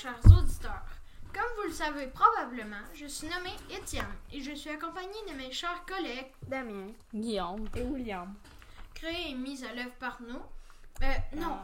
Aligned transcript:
chers 0.00 0.20
auditeurs. 0.26 0.82
Comme 1.32 1.56
vous 1.56 1.68
le 1.68 1.72
savez 1.72 2.06
probablement, 2.08 2.76
je 2.94 3.06
suis 3.06 3.28
nommé 3.28 3.50
Étienne 3.70 4.06
et 4.32 4.40
je 4.40 4.52
suis 4.54 4.70
accompagné 4.70 5.12
de 5.28 5.34
mes 5.34 5.52
chers 5.52 5.84
collègues 5.86 6.32
Damien. 6.46 6.88
Guillaume. 7.14 7.68
Et 7.74 7.82
William. 7.82 8.34
créés 8.94 9.30
et 9.30 9.34
mis 9.34 9.64
à 9.64 9.74
l'œuvre 9.74 9.94
par 10.00 10.20
nous. 10.22 10.40
Euh, 11.02 11.12
non, 11.36 11.58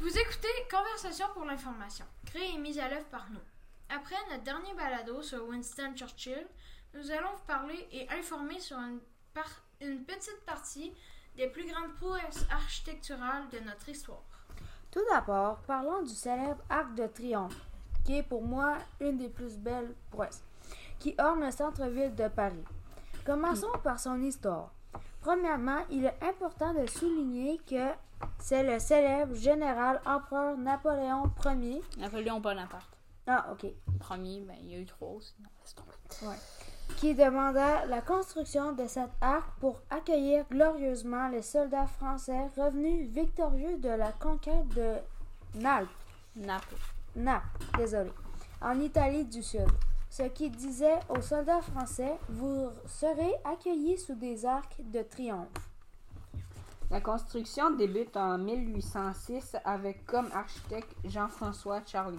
vous 0.00 0.08
écoutez 0.18 0.48
Conversation 0.70 1.26
pour 1.32 1.44
l'information, 1.44 2.04
créée 2.26 2.54
et 2.54 2.58
mise 2.58 2.78
à 2.78 2.88
l'œuvre 2.88 3.06
par 3.06 3.30
nous. 3.30 3.40
Après 3.88 4.16
notre 4.30 4.42
dernier 4.42 4.74
balado 4.74 5.22
sur 5.22 5.46
Winston 5.48 5.92
Churchill, 5.94 6.46
nous 6.94 7.10
allons 7.10 7.32
vous 7.36 7.44
parler 7.46 7.88
et 7.92 8.08
informer 8.10 8.60
sur 8.60 8.76
une, 8.78 9.00
par- 9.32 9.62
une 9.80 10.04
petite 10.04 10.40
partie 10.46 10.92
des 11.36 11.48
plus 11.48 11.66
grandes 11.66 11.94
prouesses 11.94 12.44
architecturales 12.50 13.48
de 13.50 13.60
notre 13.60 13.88
histoire. 13.88 14.22
Tout 14.90 15.02
d'abord, 15.10 15.58
parlons 15.62 16.02
du 16.02 16.14
célèbre 16.14 16.62
Arc 16.70 16.94
de 16.94 17.06
Triomphe, 17.08 17.56
qui 18.04 18.18
est 18.18 18.22
pour 18.22 18.42
moi 18.42 18.76
une 19.00 19.18
des 19.18 19.28
plus 19.28 19.56
belles 19.58 19.94
prouesses, 20.10 20.42
qui 20.98 21.14
orne 21.18 21.44
le 21.44 21.50
centre-ville 21.50 22.14
de 22.14 22.28
Paris. 22.28 22.64
Commençons 23.24 23.72
par 23.82 23.98
son 23.98 24.20
histoire. 24.22 24.70
Premièrement, 25.20 25.80
il 25.90 26.04
est 26.04 26.18
important 26.22 26.74
de 26.74 26.86
souligner 26.86 27.58
que 27.66 27.90
c'est 28.38 28.62
le 28.62 28.78
célèbre 28.78 29.34
général 29.34 30.00
empereur 30.04 30.58
Napoléon 30.58 31.30
Ier. 31.46 31.82
Napoléon 31.98 32.40
Bonaparte. 32.40 32.98
Ah, 33.26 33.46
ok. 33.52 33.66
Premier, 33.98 34.40
ben, 34.40 34.56
il 34.60 34.70
y 34.70 34.74
a 34.74 34.78
eu 34.78 34.84
trois 34.84 35.08
aussi. 35.08 35.34
Tomber. 35.74 36.36
qui 36.98 37.14
demanda 37.14 37.86
la 37.86 38.02
construction 38.02 38.72
de 38.72 38.86
cet 38.86 39.08
arc 39.22 39.46
pour 39.60 39.80
accueillir 39.88 40.44
glorieusement 40.50 41.28
les 41.28 41.40
soldats 41.40 41.86
français 41.86 42.50
revenus 42.56 43.08
victorieux 43.08 43.78
de 43.78 43.88
la 43.88 44.12
conquête 44.12 44.68
de 44.76 44.96
Naples, 45.54 45.88
Naples. 46.36 46.93
Désolé, 47.76 48.10
en 48.60 48.80
Italie 48.80 49.24
du 49.24 49.40
Sud. 49.40 49.68
Ce 50.10 50.24
qui 50.24 50.50
disait 50.50 50.98
aux 51.08 51.20
soldats 51.20 51.62
français, 51.62 52.18
vous 52.28 52.70
serez 52.86 53.34
accueillis 53.44 53.98
sous 53.98 54.16
des 54.16 54.44
arcs 54.44 54.80
de 54.80 55.00
triomphe. 55.02 55.48
La 56.90 57.00
construction 57.00 57.70
débute 57.70 58.16
en 58.16 58.36
1806 58.38 59.56
avec 59.64 60.04
comme 60.06 60.28
architecte 60.32 60.92
Jean-François 61.04 61.82
Charly. 61.86 62.18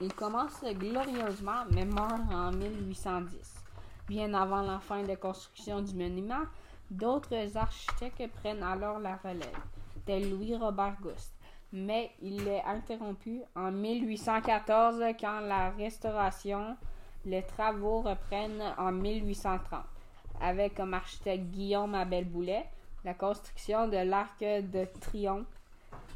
Il 0.00 0.12
commence 0.14 0.62
glorieusement 0.62 1.64
mais 1.70 1.84
meurt 1.84 2.32
en 2.32 2.52
1810. 2.52 3.54
Bien 4.08 4.32
avant 4.32 4.62
la 4.62 4.80
fin 4.80 5.02
de 5.02 5.14
construction 5.14 5.82
du 5.82 5.94
monument, 5.94 6.42
d'autres 6.90 7.56
architectes 7.56 8.32
prennent 8.40 8.62
alors 8.62 8.98
la 8.98 9.16
relève, 9.16 9.60
tel 10.06 10.30
Louis-Robert 10.30 10.96
Gust. 11.02 11.34
Mais 11.72 12.10
il 12.20 12.46
est 12.48 12.62
interrompu 12.64 13.40
en 13.56 13.70
1814 13.70 15.02
quand 15.18 15.40
la 15.40 15.70
restauration, 15.70 16.76
les 17.24 17.42
travaux 17.42 18.02
reprennent 18.02 18.62
en 18.76 18.92
1830, 18.92 19.80
avec 20.40 20.74
comme 20.74 20.92
architecte 20.92 21.44
Guillaume 21.46 21.94
Abel 21.94 22.26
Boulet. 22.26 22.66
La 23.04 23.14
construction 23.14 23.88
de 23.88 23.96
l'Arc 23.96 24.38
de 24.40 24.86
Triomphe 25.00 25.46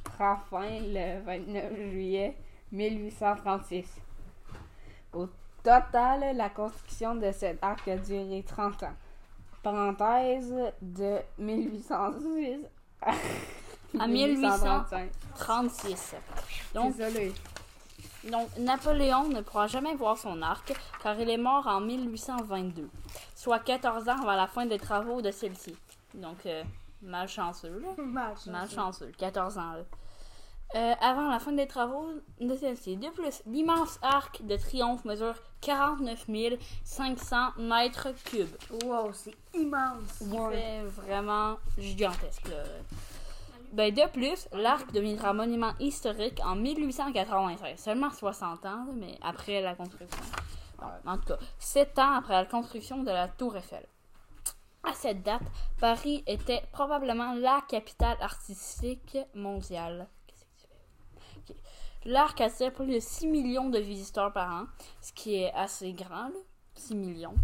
prend 0.05 0.37
fin 0.37 0.79
le 0.81 1.21
29 1.23 1.75
juillet 1.91 2.37
1836. 2.73 4.01
Au 5.15 5.27
total, 5.62 6.37
la 6.37 6.51
construction 6.51 7.15
de 7.15 7.33
cet 7.33 7.62
arc 7.62 7.89
a 7.89 7.97
duré 7.97 8.45
30 8.47 8.83
ans. 8.84 8.95
Parenthèse 9.62 10.55
de 10.81 11.19
1806 11.39 12.67
à, 13.98 14.05
À 14.05 14.06
1835. 14.06 15.11
36. 15.37 16.15
Donc, 16.75 16.97
Désolé. 16.97 17.33
donc, 18.31 18.48
Napoléon 18.59 19.28
ne 19.28 19.41
pourra 19.41 19.66
jamais 19.66 19.94
voir 19.94 20.16
son 20.19 20.41
arc 20.43 20.72
car 21.03 21.19
il 21.21 21.28
est 21.31 21.37
mort 21.37 21.66
en 21.66 21.81
1822, 21.81 22.88
soit 23.34 23.59
14 23.61 24.09
ans 24.09 24.16
avant 24.22 24.34
la 24.37 24.47
fin 24.47 24.66
des 24.66 24.78
travaux 24.78 25.21
de 25.22 25.31
celle-ci. 25.31 25.75
Donc, 26.15 26.47
euh, 26.47 26.62
malchanceux, 27.03 27.83
là. 27.83 28.31
Malchanceux, 28.47 29.12
14 29.19 29.59
ans. 29.59 29.72
là. 29.72 29.84
Euh, 30.75 30.94
avant 31.00 31.31
la 31.31 31.38
fin 31.38 31.53
des 31.53 31.69
travaux 31.69 32.09
de 32.41 32.56
celle-ci. 32.56 32.97
De 32.97 33.09
plus, 33.11 33.41
l'immense 33.47 34.00
arc 34.03 34.44
de 34.44 34.56
triomphe 34.56 35.05
mesure 35.05 35.34
49 35.61 36.27
500 36.84 37.37
mètres 37.59 38.09
cubes. 38.25 38.49
Wow, 38.84 39.12
c'est 39.12 39.34
immense. 39.55 40.00
C'est 40.19 40.82
vraiment 41.00 41.56
gigantesque. 41.78 42.49
Là. 42.49 42.65
Ben, 43.76 43.92
de 43.92 44.09
plus, 44.09 44.48
l'arc 44.54 44.91
deviendra 44.91 45.34
monument 45.34 45.75
historique 45.81 46.41
en 46.42 46.56
1896. 46.56 47.78
Seulement 47.78 48.10
60 48.10 48.64
ans, 48.64 48.87
mais 48.94 49.19
après 49.20 49.60
la 49.60 49.75
construction. 49.75 50.22
Bon, 50.78 50.87
en 51.04 51.19
tout 51.19 51.34
cas, 51.34 51.38
7 51.59 51.98
ans 51.98 52.14
après 52.14 52.32
la 52.32 52.47
construction 52.47 53.03
de 53.03 53.10
la 53.10 53.28
Tour 53.28 53.54
Eiffel. 53.54 53.87
À 54.82 54.94
cette 54.94 55.22
date, 55.22 55.42
Paris 55.78 56.25
était 56.26 56.62
probablement 56.72 57.34
la 57.34 57.60
capitale 57.69 58.16
artistique 58.22 59.19
mondiale. 59.34 60.08
Qu'est-ce 60.26 60.44
que 60.47 60.62
tu 60.62 60.66
fais? 61.44 61.53
Ok. 61.53 61.56
L'arc 62.06 62.41
attire 62.41 62.72
plus 62.72 62.87
de 62.87 62.98
6 62.98 63.26
millions 63.26 63.69
de 63.69 63.78
visiteurs 63.78 64.32
par 64.32 64.50
an, 64.62 64.64
ce 65.03 65.12
qui 65.12 65.34
est 65.34 65.53
assez 65.53 65.93
grand, 65.93 66.28
là. 66.28 66.41
6 66.76 66.94
millions. 66.94 67.34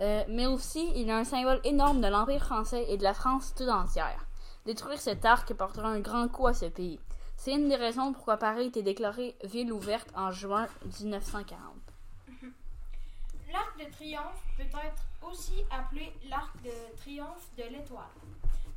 Euh, 0.00 0.22
mais 0.28 0.46
aussi, 0.46 0.92
il 0.94 1.08
est 1.08 1.12
un 1.12 1.24
symbole 1.24 1.60
énorme 1.64 2.00
de 2.00 2.06
l'Empire 2.06 2.44
français 2.44 2.86
et 2.88 2.96
de 2.96 3.02
la 3.02 3.12
France 3.12 3.54
tout 3.56 3.68
entière. 3.68 4.24
Détruire 4.64 5.00
cet 5.00 5.24
arc 5.24 5.52
portera 5.54 5.88
un 5.88 6.00
grand 6.00 6.28
coup 6.28 6.46
à 6.46 6.54
ce 6.54 6.66
pays. 6.66 7.00
C'est 7.36 7.52
une 7.52 7.68
des 7.68 7.76
raisons 7.76 8.12
pourquoi 8.12 8.36
Paris 8.36 8.66
était 8.66 8.82
déclarée 8.82 9.36
ville 9.42 9.72
ouverte 9.72 10.08
en 10.14 10.30
juin 10.30 10.68
1940. 11.00 11.58
L'arc 13.50 13.78
de 13.78 13.90
triomphe 13.90 14.44
peut 14.56 14.62
être 14.62 15.02
aussi 15.28 15.64
appelé 15.70 16.12
l'arc 16.28 16.54
de 16.62 16.70
triomphe 16.96 17.50
de 17.58 17.64
l'étoile. 17.64 18.04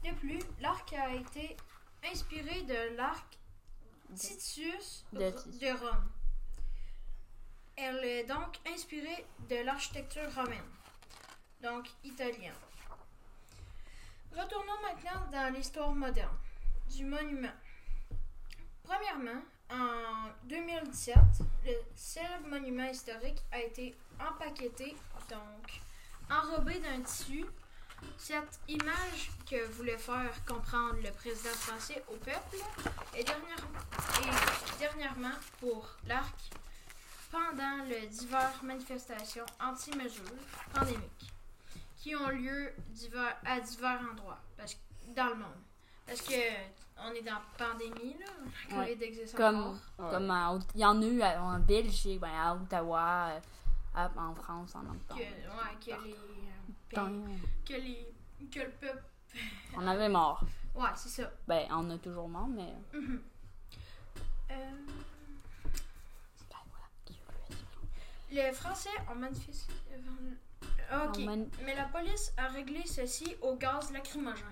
De 0.04 0.12
plus, 0.16 0.40
l'arc 0.60 0.92
a 0.94 1.14
été 1.14 1.56
inspiré 2.12 2.64
de 2.64 2.98
l'arc 2.98 3.38
Titus 4.16 5.06
De 5.14 5.20
de. 5.20 5.80
Rome. 5.80 6.10
Elle 7.76 8.04
est 8.04 8.24
donc 8.26 8.60
inspirée 8.74 9.26
de 9.50 9.64
l'architecture 9.64 10.34
romaine, 10.36 10.70
donc 11.62 11.90
italienne. 12.04 12.54
Retournons 14.36 14.82
maintenant 14.82 15.26
dans 15.32 15.54
l'histoire 15.54 15.92
moderne 15.94 16.36
du 16.90 17.06
monument. 17.06 17.54
Premièrement, 18.84 19.42
en 19.72 20.30
2017, 20.48 21.16
le 21.66 21.74
célèbre 21.96 22.48
monument 22.48 22.86
historique 22.90 23.42
a 23.52 23.60
été 23.60 23.96
empaqueté, 24.20 24.96
donc 25.30 25.82
enrobé 26.30 26.80
d'un 26.80 27.02
tissu. 27.02 27.46
Cette 28.18 28.60
image 28.68 29.32
que 29.50 29.66
voulait 29.72 29.98
faire 29.98 30.32
comprendre 30.46 30.98
le 31.04 31.12
président 31.12 31.50
français 31.56 32.04
au 32.10 32.16
peuple 32.18 32.58
et, 33.16 33.24
dernière- 33.24 33.68
et 34.22 34.80
dernièrement 34.80 35.36
pour 35.60 35.90
l'arc 36.06 36.36
pendant 37.32 37.84
les 37.88 38.06
diverses 38.08 38.62
manifestations 38.62 39.46
anti-mesures 39.62 40.24
pandémiques 40.74 41.32
qui 42.06 42.16
ont 42.16 42.30
lieu 42.30 42.72
divers- 42.90 43.36
à 43.44 43.60
divers 43.60 44.00
endroits 44.12 44.38
parce 44.56 44.76
que- 44.76 44.80
dans 45.16 45.30
le 45.30 45.36
monde. 45.38 45.58
Parce 46.06 46.22
que 46.22 46.34
on 47.00 47.12
est 47.14 47.24
dans 47.24 47.32
la 47.34 47.42
pandémie, 47.58 48.16
là. 48.20 48.26
La 48.70 48.78
Ouais. 48.78 48.90
COVID 48.94 49.04
existe 49.06 49.36
Comme, 49.36 49.56
encore. 49.56 49.74
Ouais. 49.98 50.12
comme 50.12 50.30
en- 50.30 50.60
il 50.76 50.82
y 50.82 50.86
en 50.86 51.02
a 51.02 51.06
eu 51.06 51.22
à- 51.24 51.42
en 51.42 51.58
Belgique, 51.60 52.20
ben, 52.20 52.30
à 52.30 52.54
Ottawa, 52.54 53.30
euh, 53.32 53.40
à- 53.96 54.12
en 54.18 54.36
France, 54.36 54.76
en 54.76 54.84
même 54.84 55.00
temps. 55.08 55.16
Que, 55.16 55.22
ouais, 55.22 55.76
que 55.84 56.04
les, 56.06 56.14
euh, 56.14 56.16
pays- 56.90 57.40
que 57.66 57.74
les 57.74 58.14
que 58.52 58.60
le 58.60 58.70
peuple. 58.70 59.04
On 59.76 59.88
avait 59.88 60.10
mort. 60.10 60.44
Ouais, 60.76 60.90
c'est 60.96 61.10
ça. 61.10 61.32
Ben, 61.48 61.66
on 61.72 61.90
a 61.90 61.98
toujours 61.98 62.30
mort, 62.30 62.48
mais. 62.48 62.72
Mhm. 62.94 63.20
Euh, 64.52 64.72
Ben, 66.52 66.58
voilà. 66.70 66.88
les 68.30 68.52
Français 68.54 68.90
ont 69.12 69.16
manifesté. 69.16 69.74
Ok. 70.94 71.20
Mais 71.66 71.76
la 71.76 71.86
police 71.86 72.34
a 72.38 72.48
réglé 72.48 72.86
ceci 72.86 73.36
au 73.42 73.56
gaz 73.56 73.92
lacrymogène. 73.92 74.46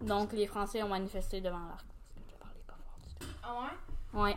Donc, 0.00 0.32
les 0.32 0.46
Français 0.46 0.82
ont 0.82 0.88
manifesté 0.88 1.40
devant 1.40 1.66
l'arc. 1.66 1.86
Je 2.28 2.34
parlais 2.36 2.60
pas 2.66 2.74
fort 2.74 2.98
du 3.08 3.14
tout. 3.14 3.32
Ah 3.42 3.54
ouais? 4.14 4.20
Ouais. 4.20 4.36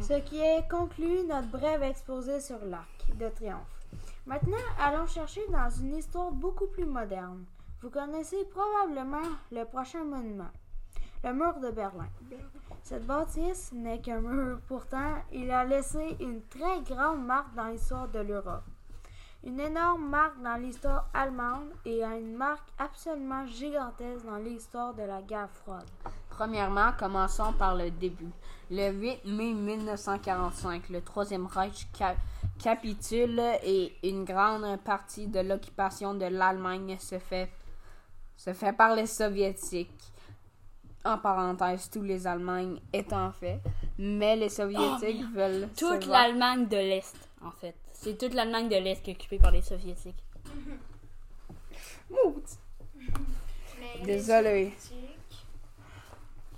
Ce 0.00 0.14
qui 0.20 0.40
est 0.40 0.68
conclu 0.70 1.24
notre 1.24 1.48
brève 1.48 1.82
exposé 1.82 2.40
sur 2.40 2.64
l'arc 2.64 3.16
de 3.16 3.28
triomphe. 3.28 3.84
Maintenant, 4.26 4.56
allons 4.80 5.06
chercher 5.06 5.42
dans 5.50 5.70
une 5.70 5.96
histoire 5.96 6.32
beaucoup 6.32 6.66
plus 6.66 6.86
moderne. 6.86 7.44
Vous 7.82 7.90
connaissez 7.90 8.44
probablement 8.46 9.28
le 9.52 9.64
prochain 9.64 10.02
monument, 10.04 10.50
le 11.22 11.32
mur 11.32 11.60
de 11.60 11.70
Berlin. 11.70 12.08
Cette 12.82 13.06
bâtisse 13.06 13.72
n'est 13.72 14.00
qu'un 14.00 14.20
mur, 14.20 14.60
pourtant, 14.66 15.22
il 15.32 15.50
a 15.50 15.64
laissé 15.64 16.16
une 16.20 16.42
très 16.48 16.80
grande 16.82 17.24
marque 17.24 17.54
dans 17.54 17.66
l'histoire 17.68 18.08
de 18.08 18.20
l'Europe. 18.20 18.64
Une 19.46 19.60
énorme 19.60 20.08
marque 20.08 20.42
dans 20.42 20.56
l'histoire 20.56 21.08
allemande 21.14 21.70
et 21.84 22.02
une 22.02 22.34
marque 22.36 22.68
absolument 22.78 23.46
gigantesque 23.46 24.26
dans 24.26 24.38
l'histoire 24.38 24.92
de 24.92 25.02
la 25.04 25.22
guerre 25.22 25.48
froide. 25.50 25.86
Premièrement, 26.30 26.90
commençons 26.98 27.52
par 27.52 27.76
le 27.76 27.90
début. 27.92 28.30
Le 28.70 28.90
8 28.90 29.24
mai 29.24 29.52
1945, 29.54 30.88
le 30.88 31.00
Troisième 31.00 31.46
Reich 31.46 31.86
ca- 31.96 32.16
capitule 32.58 33.40
et 33.62 33.96
une 34.02 34.24
grande 34.24 34.80
partie 34.80 35.28
de 35.28 35.38
l'occupation 35.40 36.14
de 36.14 36.24
l'Allemagne 36.26 36.96
se 36.98 37.18
fait, 37.20 37.48
se 38.36 38.52
fait 38.52 38.72
par 38.72 38.96
les 38.96 39.06
Soviétiques. 39.06 40.12
En 41.04 41.18
parenthèse, 41.18 41.88
tous 41.88 42.02
les 42.02 42.26
Allemagnes 42.26 42.80
étant 42.92 43.30
fait. 43.30 43.60
Mais 43.98 44.36
les 44.36 44.48
Soviétiques 44.50 45.24
veulent. 45.34 45.68
se 45.74 45.78
Toute 45.84 46.06
l'Allemagne 46.06 46.66
de 46.68 46.76
l'Est, 46.76 47.16
en 47.42 47.50
fait. 47.50 47.74
C'est 47.92 48.18
toute 48.18 48.34
l'Allemagne 48.34 48.68
de 48.68 48.76
l'Est 48.76 49.02
qui 49.02 49.10
est 49.10 49.14
occupée 49.14 49.38
par 49.38 49.50
les 49.50 49.62
Soviétiques. 49.62 50.22
Maudit. 52.10 52.58
Mais 52.94 53.98
les 54.00 54.04
Désolé. 54.06 54.72
Soviétiques- 54.78 55.46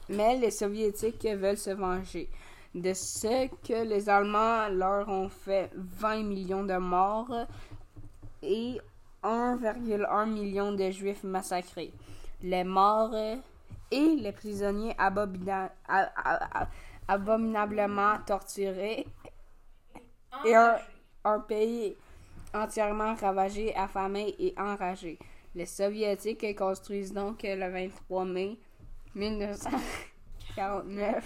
Mais 0.09 0.37
les 0.39 0.51
Soviétiques 0.51 1.25
veulent 1.27 1.57
se 1.59 1.71
venger 1.71 2.29
de 2.75 2.93
ce 2.93 3.47
que 3.67 3.85
les 3.85 4.09
Allemands 4.09 4.69
leur 4.69 5.09
ont 5.09 5.29
fait 5.29 5.71
20 5.75 6.23
millions 6.23 6.65
de 6.65 6.77
morts 6.77 7.33
et 8.43 8.81
1,1 9.23 10.27
million 10.27 10.73
de 10.73 10.91
Juifs 10.91 11.25
massacrés. 11.25 11.93
Les 12.43 12.65
morts 12.65 13.15
et 13.91 14.17
les 14.17 14.33
prisonniers 14.33 14.95
abomina- 14.99 15.73
a- 15.89 16.11
a- 16.17 16.63
a- 16.63 16.69
abominablement 17.09 18.19
torturés 18.27 19.07
et 20.45 20.55
un, 20.55 20.77
un 21.25 21.41
pays 21.41 21.97
entièrement 22.55 23.15
ravagé, 23.15 23.75
affamé 23.75 24.35
et 24.39 24.55
enragé. 24.59 25.19
Les 25.55 25.65
Soviétiques 25.67 26.55
construisent 26.57 27.13
donc 27.13 27.43
le 27.43 27.69
23 27.71 28.25
mai 28.27 28.59
1949 29.15 31.25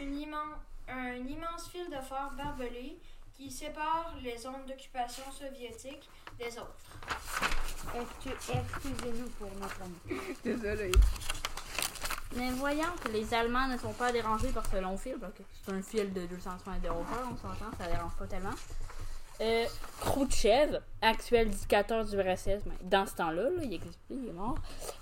Une 0.00 0.16
immen- 0.18 0.56
un 0.88 1.14
immense 1.16 1.68
fil 1.70 1.86
de 1.86 1.96
fer 2.02 2.30
barbelé 2.36 2.98
qui 3.34 3.50
sépare 3.50 4.14
les 4.22 4.36
zones 4.38 4.64
d'occupation 4.66 5.24
soviétiques 5.32 6.08
des 6.38 6.58
autres. 6.58 6.76
Excu- 7.94 8.52
Excusez-nous 8.52 9.28
pour 9.38 9.50
notre. 9.60 9.80
Désolé. 10.44 10.90
Mais 12.36 12.50
voyant 12.50 12.92
que 13.02 13.10
les 13.10 13.32
Allemands 13.32 13.68
ne 13.68 13.76
sont 13.76 13.92
pas 13.92 14.10
dérangés 14.12 14.48
par 14.48 14.66
ce 14.66 14.76
long 14.76 14.96
fil, 14.96 15.16
parce 15.20 15.32
que 15.34 15.42
c'est 15.64 15.72
un 15.72 15.82
fil 15.82 16.12
de 16.12 16.26
200 16.26 16.50
mètres 16.66 16.82
de 16.82 16.88
hauteur, 16.88 17.28
on 17.32 17.36
s'entend, 17.36 17.70
ça 17.78 17.86
dérange 17.86 18.12
pas 18.18 18.26
tellement. 18.26 18.54
Euh, 19.40 19.64
Khrouchtchev, 20.00 20.80
actuel 21.02 21.48
dictateur 21.48 22.04
du 22.04 22.20
RSS, 22.20 22.62
dans 22.82 23.06
ce 23.06 23.14
temps-là, 23.16 23.42
là, 23.42 23.62
il 23.62 23.72
existe 23.72 23.98
plus, 24.06 24.16
il 24.22 24.28
est 24.28 24.32
mort, 24.32 24.56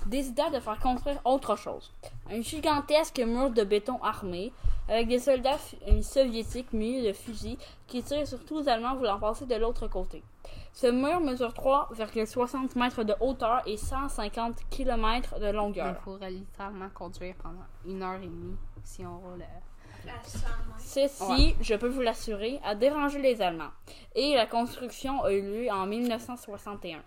décida 0.07 0.49
de 0.51 0.59
faire 0.59 0.79
construire 0.79 1.21
autre 1.25 1.57
chose. 1.57 1.93
Un 2.31 2.41
gigantesque 2.41 3.19
mur 3.19 3.51
de 3.51 3.63
béton 3.63 4.03
armé, 4.03 4.53
avec 4.89 5.09
des 5.09 5.19
soldats 5.19 5.59
soviétiques 6.03 6.73
munis 6.73 7.07
de 7.07 7.13
fusils 7.13 7.59
qui 7.87 8.03
tirent 8.03 8.27
sur 8.27 8.45
tous 8.45 8.61
les 8.61 8.69
Allemands 8.69 8.97
voulant 8.97 9.19
passer 9.19 9.47
de 9.47 9.55
l'autre 9.55 9.87
côté. 9.87 10.23
Ce 10.73 10.87
mur 10.87 11.21
mesure 11.21 11.51
3,60 11.53 12.79
mètres 12.79 13.05
de 13.05 13.15
hauteur 13.21 13.63
et 13.67 13.77
150 13.77 14.57
km 14.71 15.39
de 15.39 15.47
Il 15.49 15.53
longueur. 15.53 15.97
faudrait 16.03 16.31
littéralement 16.31 16.89
conduire 16.91 17.35
pendant 17.43 17.65
une 17.87 18.03
heure 18.03 18.15
et 18.23 18.27
demie 18.27 18.57
si 18.83 19.05
on 19.07 19.19
roule. 19.19 19.43
euh, 19.43 20.11
À 20.11 20.25
100 20.25 20.39
mètres. 20.39 20.81
Ceci, 20.81 21.55
je 21.61 21.75
peux 21.75 21.89
vous 21.89 22.01
l'assurer, 22.01 22.59
a 22.65 22.75
dérangé 22.75 23.21
les 23.21 23.41
Allemands. 23.43 23.71
Et 24.15 24.35
la 24.35 24.47
construction 24.47 25.23
a 25.23 25.33
eu 25.33 25.43
lieu 25.43 25.71
en 25.71 25.87
1961. 25.87 27.03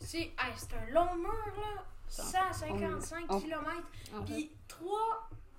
C'est 0.00 0.18
hey, 0.18 0.32
c'est 0.56 0.74
un 0.74 0.92
long 0.92 1.14
mur, 1.16 1.32
là. 1.56 1.82
155 2.08 3.24
on- 3.30 3.40
km. 3.40 3.60
En 4.14 4.24
fait, 4.24 4.32
Puis 4.34 4.50
3, 4.68 4.98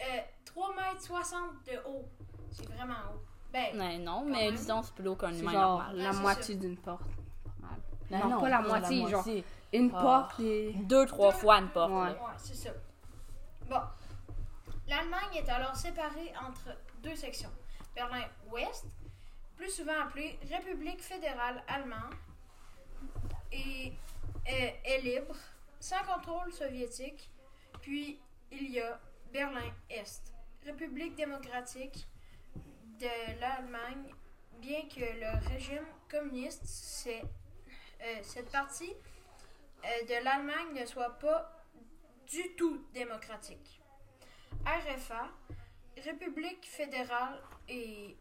euh, 0.01 0.03
3 0.45 0.69
mètres 0.75 1.01
60 1.01 1.39
de 1.65 1.77
haut. 1.89 2.05
C'est 2.51 2.65
vraiment 2.67 2.93
haut. 3.13 3.21
Ben, 3.53 3.79
ouais, 3.79 3.97
non, 3.97 4.25
mais 4.25 4.45
même. 4.45 4.55
disons, 4.55 4.83
c'est 4.83 4.93
plus 4.93 5.07
haut 5.07 5.15
qu'un 5.15 5.33
humain 5.33 5.51
genre 5.51 5.77
normal. 5.79 5.97
la 5.97 6.13
moitié 6.13 6.55
d'une 6.55 6.77
porte. 6.77 7.05
Ben 8.09 8.19
non, 8.27 8.39
pas 8.39 8.49
la 8.49 8.61
moitié, 8.61 9.01
genre 9.01 9.09
moitié. 9.09 9.43
une 9.73 9.91
Ah. 9.95 10.01
porte 10.01 10.39
et. 10.39 10.73
Deux, 10.83 11.05
trois 11.05 11.31
fois 11.31 11.57
une 11.59 11.69
porte. 11.69 11.91
Ouais. 11.91 12.05
là. 12.05 12.11
Ouais, 12.11 12.31
c'est 12.37 12.55
ça. 12.55 12.69
Bon. 13.69 13.81
L'Allemagne 14.87 15.35
est 15.35 15.49
alors 15.49 15.75
séparée 15.75 16.31
entre 16.47 16.77
deux 17.03 17.15
sections. 17.15 17.51
Berlin-Ouest, 17.95 18.85
plus 19.57 19.69
souvent 19.71 19.99
appelée 20.05 20.39
République 20.49 21.01
fédérale 21.01 21.61
allemande, 21.67 22.13
et, 23.51 23.91
euh, 24.49 24.69
est 24.85 25.01
libre, 25.01 25.35
sans 25.79 26.01
contrôle 26.03 26.51
soviétique. 26.53 27.29
Puis 27.81 28.19
il 28.51 28.71
y 28.71 28.79
a 28.79 28.99
Berlin-Est, 29.33 30.33
République 30.65 31.15
démocratique 31.15 32.07
de 32.99 33.39
l'Allemagne, 33.39 34.13
bien 34.59 34.81
que 34.87 34.99
le 34.99 35.49
régime 35.49 35.85
communiste, 36.09 37.07
euh, 37.07 38.19
cette 38.23 38.51
partie 38.51 38.93
euh, 39.85 40.05
de 40.05 40.23
l'Allemagne 40.23 40.73
ne 40.79 40.85
soit 40.85 41.17
pas 41.19 41.63
du 42.27 42.55
tout 42.55 42.85
démocratique. 42.93 43.81
RFA, 44.65 45.29
République 46.03 46.65
fédérale 46.65 47.39
et 47.67 48.17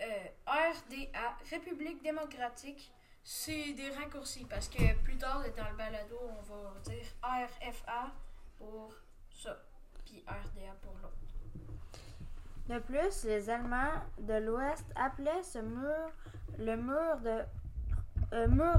euh, 0.00 0.24
RDA, 0.46 1.36
République 1.50 2.02
démocratique, 2.02 2.92
c'est 3.24 3.72
des 3.72 3.90
raccourcis 3.90 4.44
parce 4.44 4.68
que 4.68 4.94
plus 5.02 5.16
tard 5.16 5.42
dans 5.56 5.68
le 5.68 5.76
balado, 5.76 6.18
on 6.38 6.42
va 6.42 6.80
dire 6.80 7.04
RFA 7.22 8.12
pour 8.58 8.94
ça, 9.30 9.62
puis 10.04 10.22
RDA 10.26 10.74
pour 10.82 10.94
l'autre. 11.02 11.30
De 12.70 12.78
plus, 12.78 13.24
les 13.24 13.50
Allemands 13.50 13.98
de 14.20 14.34
l'Ouest 14.34 14.84
appelaient 14.94 15.42
ce 15.42 15.58
mur 15.58 16.12
le 16.56 16.76
mur 16.76 17.18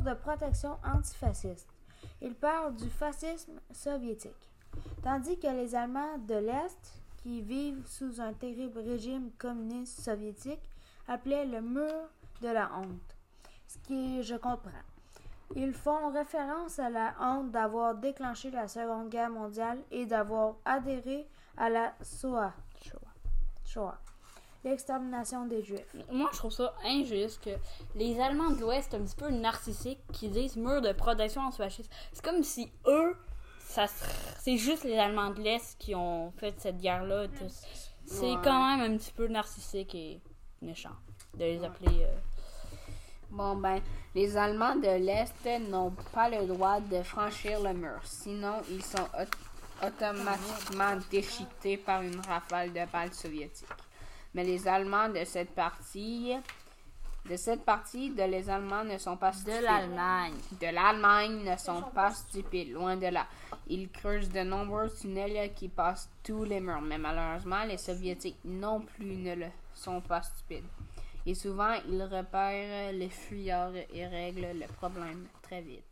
de, 0.02 0.14
protection 0.14 0.78
antifasciste. 0.82 1.68
Ils 2.22 2.34
parlent 2.34 2.74
du 2.74 2.90
fascisme 2.90 3.60
soviétique. 3.74 4.50
Tandis 5.04 5.38
que 5.38 5.48
les 5.48 5.76
Allemands 5.76 6.18
de 6.20 6.36
l'Est, 6.36 7.02
qui 7.18 7.42
vivent 7.42 7.86
sous 7.86 8.22
un 8.22 8.32
terrible 8.32 8.80
régime 8.80 9.30
communiste 9.38 10.00
soviétique, 10.00 10.64
appelaient 11.10 11.46
le 11.46 11.60
mur 11.60 12.08
de 12.42 12.48
la 12.48 12.72
honte. 12.74 13.18
Ce 13.68 13.78
qui, 13.80 14.24
je 14.24 14.36
comprends. 14.36 14.72
Ils 15.54 15.74
font 15.74 16.12
référence 16.14 16.80
à 16.80 16.90
la 16.90 17.14
honte 17.20 17.52
d'avoir 17.52 17.96
déclenché 17.96 18.52
la 18.52 18.70
Seconde 18.70 19.10
Guerre 19.10 19.32
mondiale 19.32 19.80
et 19.92 20.06
d'avoir 20.06 20.56
adhéré 20.64 21.28
à 21.58 21.70
la 21.70 21.94
SOA. 22.02 22.54
Shoah. 23.72 23.98
L'extermination 24.64 25.46
des 25.48 25.64
Juifs. 25.64 25.96
Moi, 26.12 26.30
je 26.34 26.38
trouve 26.38 26.52
ça 26.52 26.74
injuste 26.86 27.42
que 27.44 27.50
les 27.96 28.20
Allemands 28.20 28.52
de 28.52 28.62
l'Ouest, 28.62 28.94
un 28.94 29.00
petit 29.02 29.16
peu 29.16 29.30
narcissiques, 29.30 30.02
qui 30.14 30.28
disent 30.30 30.56
mur 30.56 30.82
de 30.82 30.92
protection 30.92 31.42
antifasciste. 31.42 31.92
C'est 32.14 32.24
comme 32.24 32.44
si 32.44 32.72
eux, 32.86 33.16
ça 33.60 33.86
c'est 33.88 34.58
juste 34.58 34.84
les 34.84 34.98
Allemands 35.00 35.32
de 35.32 35.42
l'Est 35.42 35.78
qui 35.80 35.96
ont 35.96 36.32
fait 36.38 36.54
cette 36.60 36.78
guerre-là. 36.78 37.26
C'est 38.06 38.22
Ouais. 38.36 38.38
quand 38.44 38.78
même 38.78 38.92
un 38.94 38.98
petit 38.98 39.12
peu 39.14 39.28
narcissique 39.28 39.96
et 39.96 40.22
méchant 40.62 40.96
de 41.36 41.40
les 41.46 41.64
appeler. 41.64 42.04
euh, 42.04 42.16
Bon, 43.32 43.56
ben, 43.56 43.80
les 44.14 44.36
Allemands 44.36 44.76
de 44.76 44.90
l'Est 45.06 45.34
n'ont 45.70 45.92
pas 46.14 46.30
le 46.30 46.46
droit 46.46 46.82
de 46.82 47.02
franchir 47.02 47.62
le 47.62 47.74
mur. 47.74 48.00
Sinon, 48.04 48.56
ils 48.70 48.84
sont 48.84 49.08
automatiquement 49.86 50.98
déchiquetés 51.10 51.78
par 51.78 52.02
une 52.02 52.20
rafale 52.20 52.72
de 52.74 52.82
balles 52.92 53.14
soviétiques. 53.14 53.68
Mais 54.34 54.44
les 54.44 54.68
Allemands 54.68 55.10
de 55.10 55.24
cette 55.26 55.54
partie, 55.54 56.34
de 57.30 57.36
cette 57.36 57.64
partie, 57.66 58.10
de 58.10 58.24
les 58.24 58.50
Allemands 58.50 58.84
ne 58.84 58.98
sont 58.98 59.18
pas 59.18 59.32
de 59.32 59.38
stupides. 59.38 59.62
l'Allemagne. 59.62 60.34
de 60.60 60.68
l'Allemagne 60.68 61.44
ne 61.44 61.58
sont 61.58 61.84
pas 61.94 62.12
stupides, 62.12 62.72
loin 62.72 62.96
de 62.96 63.08
là. 63.08 63.28
Ils 63.68 63.90
creusent 63.90 64.30
de 64.30 64.42
nombreux 64.42 64.90
tunnels 64.90 65.54
qui 65.54 65.68
passent 65.68 66.10
tous 66.24 66.44
les 66.44 66.60
murs, 66.60 66.82
mais 66.82 66.98
malheureusement, 66.98 67.64
les 67.66 67.78
Soviétiques 67.78 68.40
non 68.46 68.82
plus 68.82 69.16
ne 69.18 69.36
le 69.36 69.48
sont 69.74 70.02
pas 70.02 70.22
stupides. 70.22 70.66
Et 71.26 71.36
souvent, 71.36 71.74
ils 71.88 72.02
repèrent 72.02 72.94
les 72.94 73.10
fuyards 73.10 73.76
et 73.94 74.08
règlent 74.08 74.58
le 74.60 74.68
problème 74.68 75.28
très 75.44 75.62
vite. 75.62 75.91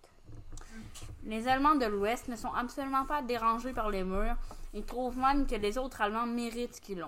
Les 1.25 1.47
Allemands 1.47 1.75
de 1.75 1.85
l'Ouest 1.85 2.27
ne 2.27 2.35
sont 2.35 2.53
absolument 2.53 3.05
pas 3.05 3.21
dérangés 3.21 3.73
par 3.73 3.89
les 3.89 4.03
murs. 4.03 4.35
Ils 4.73 4.85
trouvent 4.85 5.17
même 5.17 5.47
que 5.47 5.55
les 5.55 5.77
autres 5.77 6.01
Allemands 6.01 6.25
méritent 6.25 6.75
ce 6.75 6.81
qu'ils 6.81 7.03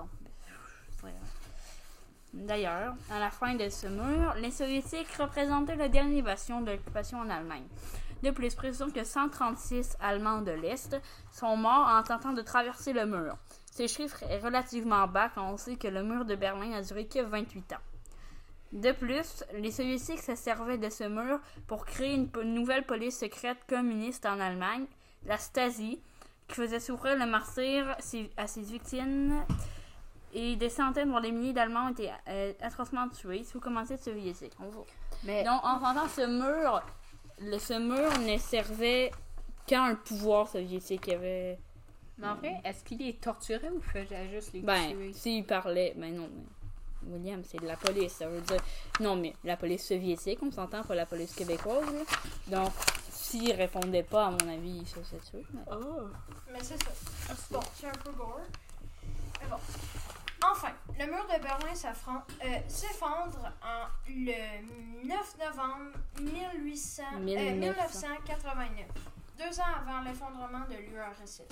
ont. 0.00 0.08
D'ailleurs, 2.32 2.94
à 3.10 3.18
la 3.18 3.30
fin 3.30 3.54
de 3.54 3.68
ce 3.68 3.86
mur, 3.86 4.34
les 4.36 4.50
Soviétiques 4.50 5.12
représentaient 5.18 5.76
la 5.76 5.88
dernière 5.88 6.24
version 6.24 6.62
de 6.62 6.70
l'occupation 6.70 7.18
en 7.18 7.28
Allemagne. 7.28 7.66
De 8.22 8.30
plus, 8.30 8.54
précisons 8.54 8.90
que 8.90 9.04
136 9.04 9.96
Allemands 10.00 10.40
de 10.42 10.52
l'Est 10.52 10.96
sont 11.32 11.56
morts 11.56 11.88
en 11.88 12.02
tentant 12.02 12.32
de 12.32 12.40
traverser 12.40 12.92
le 12.92 13.04
mur. 13.04 13.36
Ce 13.70 13.86
chiffre 13.86 14.22
est 14.22 14.38
relativement 14.38 15.06
bas 15.08 15.28
quand 15.34 15.50
on 15.50 15.56
sait 15.56 15.76
que 15.76 15.88
le 15.88 16.02
mur 16.02 16.24
de 16.24 16.34
Berlin 16.34 16.72
a 16.72 16.82
duré 16.82 17.06
que 17.06 17.20
28 17.20 17.72
ans. 17.72 17.91
De 18.72 18.92
plus, 18.92 19.44
les 19.54 19.70
Soviétiques 19.70 20.20
se 20.22 20.34
servaient 20.34 20.78
de 20.78 20.88
ce 20.88 21.04
mur 21.04 21.38
pour 21.66 21.84
créer 21.84 22.14
une 22.14 22.30
nouvelle 22.54 22.84
police 22.84 23.18
secrète 23.18 23.58
communiste 23.68 24.24
en 24.24 24.40
Allemagne, 24.40 24.86
la 25.26 25.36
Stasi, 25.36 26.00
qui 26.48 26.54
faisait 26.54 26.80
souffrir 26.80 27.18
le 27.18 27.26
martyr 27.26 27.96
à 28.36 28.46
ses 28.46 28.60
victimes 28.62 29.44
et 30.34 30.56
des 30.56 30.70
centaines, 30.70 31.10
voire 31.10 31.20
des 31.20 31.30
milliers 31.32 31.52
d'Allemands 31.52 31.88
ont 31.88 31.92
été 31.92 32.10
euh, 32.28 32.52
atrocement 32.62 33.06
tués 33.08 33.44
sous 33.44 33.60
commandite 33.60 34.02
soviétique. 34.02 34.52
Mais 35.24 35.44
Donc, 35.44 35.60
en 35.62 35.78
s'entend, 35.78 36.08
ce 36.08 36.26
mur, 36.26 36.82
le, 37.40 37.58
ce 37.58 37.74
mur 37.74 38.18
ne 38.20 38.38
servait 38.38 39.10
qu'à 39.66 39.82
un 39.84 39.94
pouvoir 39.94 40.48
soviétique. 40.48 41.04
Il 41.08 41.12
avait. 41.14 41.58
Mais 42.18 42.26
en 42.28 42.36
fait, 42.36 42.54
est-ce 42.64 42.82
qu'il 42.84 42.98
les 42.98 43.14
torturait 43.16 43.70
ou 43.70 43.80
faisait 43.80 44.28
juste 44.30 44.52
les 44.54 44.60
Ben, 44.60 44.90
tuer? 44.92 45.12
s'il 45.12 45.44
parlait. 45.44 45.92
Ben 45.96 46.14
non. 46.16 46.30
William, 47.06 47.42
c'est 47.44 47.58
de 47.60 47.66
la 47.66 47.76
police, 47.76 48.12
ça 48.12 48.28
veut 48.28 48.40
dire. 48.40 48.60
Non, 49.00 49.16
mais 49.16 49.34
la 49.44 49.56
police 49.56 49.86
soviétique, 49.86 50.38
on 50.42 50.50
s'entend, 50.50 50.82
pas 50.82 50.94
la 50.94 51.06
police 51.06 51.34
québécoise. 51.34 51.84
là. 51.92 52.62
Donc, 52.64 52.72
s'il 53.10 53.52
répondait 53.52 54.02
pas, 54.02 54.26
à 54.26 54.30
mon 54.30 54.48
avis, 54.48 54.78
il 54.78 54.86
faisait 54.86 55.18
tuer. 55.18 55.44
mais- 55.52 55.62
Mais 56.52 56.58
c'est 56.62 56.82
ça. 56.82 56.90
Bon, 57.50 57.60
c'est 57.74 57.86
un 57.86 57.92
peu 57.92 58.12
gore. 58.12 58.40
Mais 59.40 59.48
bon. 59.48 59.56
Enfin, 60.44 60.72
le 60.98 61.06
mur 61.06 61.24
de 61.24 61.40
Berlin 61.40 61.74
s'affronte- 61.74 62.28
euh, 62.44 62.58
s'effondre 62.68 63.52
en 63.62 63.86
le 64.08 65.06
9 65.06 65.36
novembre 65.38 65.92
1800, 66.20 67.02
euh, 67.14 67.18
1900. 67.20 68.08
1989, 68.08 68.86
deux 69.38 69.60
ans 69.60 69.74
avant 69.86 70.00
l'effondrement 70.02 70.64
de 70.68 70.74
l'URSS. 70.76 71.42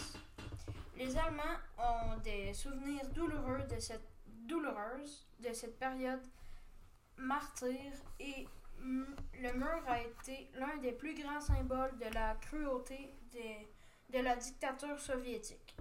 Les 0.96 1.16
Allemands 1.16 1.58
ont 1.78 2.18
des 2.22 2.52
souvenirs 2.52 3.06
douloureux 3.14 3.62
de 3.70 3.78
cette 3.80 4.02
douloureuse 4.26 5.24
de 5.40 5.52
cette 5.52 5.78
période 5.78 6.22
martyre 7.16 7.92
et 8.18 8.46
le 8.82 9.52
mur 9.52 9.82
a 9.86 10.00
été 10.00 10.50
l'un 10.54 10.76
des 10.78 10.92
plus 10.92 11.14
grands 11.20 11.40
symboles 11.40 11.96
de 11.98 12.12
la 12.14 12.34
cruauté 12.36 13.14
des, 13.32 13.68
de 14.10 14.22
la 14.22 14.36
dictature 14.36 14.98
soviétique. 14.98 15.76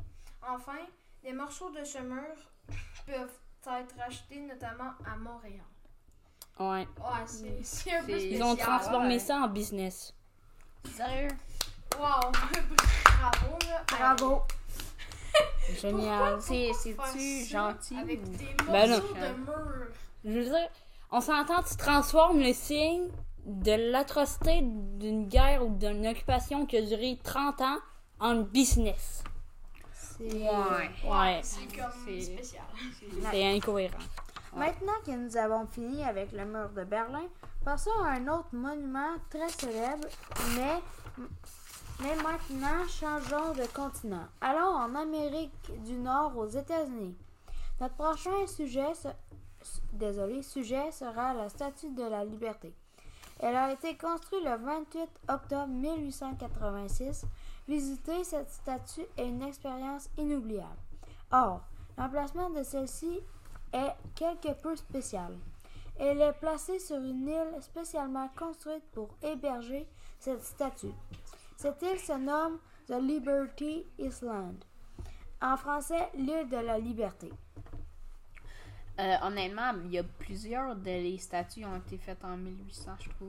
Enfin, 0.48 0.80
des 1.24 1.34
morceaux 1.34 1.70
de 1.72 1.84
ce 1.84 2.00
mur 2.00 2.36
peuvent 3.06 3.40
être 3.68 3.96
achetés 4.02 4.42
notamment 4.42 4.92
à 5.06 5.16
Montréal. 5.16 5.64
Ouais. 6.60 6.88
Ouais, 6.98 7.26
c'est 7.26 7.64
c'est 7.64 7.96
un 7.96 8.02
peu 8.04 8.08
C'est- 8.14 8.20
spécial. 8.20 8.34
Ils 8.34 8.44
ont 8.44 8.56
transformé 8.56 9.14
ouais. 9.14 9.20
ça 9.20 9.38
en 9.38 9.48
business. 9.48 10.14
Sérieux? 10.94 11.30
Wow, 11.98 12.32
bravo 13.06 13.58
là. 13.68 13.84
Bravo. 13.88 14.42
Génial. 15.82 16.42
C'est-tu 16.42 17.46
gentil 17.46 17.98
Avec 17.98 18.22
ou- 18.22 18.30
des 18.30 18.56
Ben 18.72 18.90
non. 18.90 18.98
de 18.98 19.38
mur. 19.46 19.88
Je 20.26 20.32
veux 20.32 20.44
dire, 20.46 20.70
on 21.12 21.22
s'entend, 21.22 21.62
tu 21.64 21.76
transformes 21.78 22.40
le 22.40 22.54
signe 22.54 23.08
de 23.46 23.92
l'atrocité 23.92 24.62
d'une 24.62 25.28
guerre 25.28 25.66
ou 25.66 25.76
d'une 25.76 26.06
occupation 26.08 26.66
qui 26.66 26.78
a 26.78 26.82
duré 26.82 27.18
30 27.24 27.62
ans 27.62 27.78
en 28.20 28.36
business. 28.42 29.24
C'est- 29.94 30.24
Ouais. 30.24 30.90
Ouais. 31.10 31.40
C'est 31.44 31.76
comme 31.78 31.92
C'est- 32.06 32.22
spécial. 32.22 32.64
C'est 33.32 33.46
incohérent. 33.56 33.98
Maintenant 34.56 34.94
que 35.06 35.12
nous 35.12 35.38
avons 35.38 35.66
fini 35.68 36.04
avec 36.04 36.32
le 36.34 36.44
mur 36.44 36.70
de 36.76 36.84
Berlin, 36.84 37.24
passons 37.64 37.92
à 38.04 38.10
un 38.14 38.28
autre 38.28 38.50
monument 38.52 39.14
très 39.30 39.48
célèbre, 39.50 40.08
mais, 40.56 40.80
mais 42.02 42.16
maintenant 42.16 42.88
changeons 42.88 43.54
de 43.54 43.66
continent. 43.74 44.28
Allons 44.42 44.76
en 44.76 44.96
Amérique 44.96 45.72
du 45.84 45.94
Nord 45.94 46.38
aux 46.38 46.48
États-Unis. 46.48 47.16
Notre 47.82 47.96
prochain 47.96 48.48
sujet, 48.48 48.94
désolé, 49.94 50.42
sujet 50.42 50.92
sera 50.92 51.34
la 51.34 51.50
Statue 51.50 51.92
de 51.92 52.04
la 52.04 52.24
Liberté. 52.24 52.74
Elle 53.40 53.56
a 53.56 53.72
été 53.72 53.98
construite 53.98 54.44
le 54.44 54.58
28 54.58 55.10
octobre 55.30 55.68
1886. 55.68 57.26
Visiter 57.68 58.24
cette 58.24 58.52
statue 58.52 59.06
est 59.18 59.28
une 59.28 59.44
expérience 59.44 60.10
inoubliable. 60.18 60.68
Or, 61.32 61.62
l'emplacement 61.98 62.50
de 62.50 62.64
celle-ci 62.64 63.22
est 63.72 63.94
quelque 64.16 64.54
peu 64.62 64.76
spécial. 64.76 65.38
Elle 65.98 66.22
est 66.22 66.34
placée 66.34 66.80
sur 66.80 66.98
une 66.98 67.28
île 67.28 67.62
spécialement 67.62 68.30
construite 68.38 68.84
pour 68.94 69.10
héberger 69.22 69.88
cette 70.20 70.44
statue. 70.44 70.94
Cette 71.60 71.82
île 71.82 72.00
se 72.00 72.14
nomme 72.14 72.58
The 72.88 73.02
Liberty 73.02 73.86
Island. 73.98 74.64
En 75.42 75.58
français, 75.58 76.08
l'île 76.16 76.48
de 76.50 76.56
la 76.56 76.78
liberté. 76.80 77.30
Euh, 78.98 79.16
honnêtement, 79.24 79.74
il 79.84 79.92
y 79.92 79.98
a 79.98 80.04
plusieurs 80.04 80.74
de 80.78 80.86
les 80.86 81.18
statues 81.18 81.66
ont 81.66 81.76
été 81.76 81.98
faites 81.98 82.24
en 82.24 82.38
1800, 82.38 82.92
je 83.02 83.10
trouve. 83.10 83.28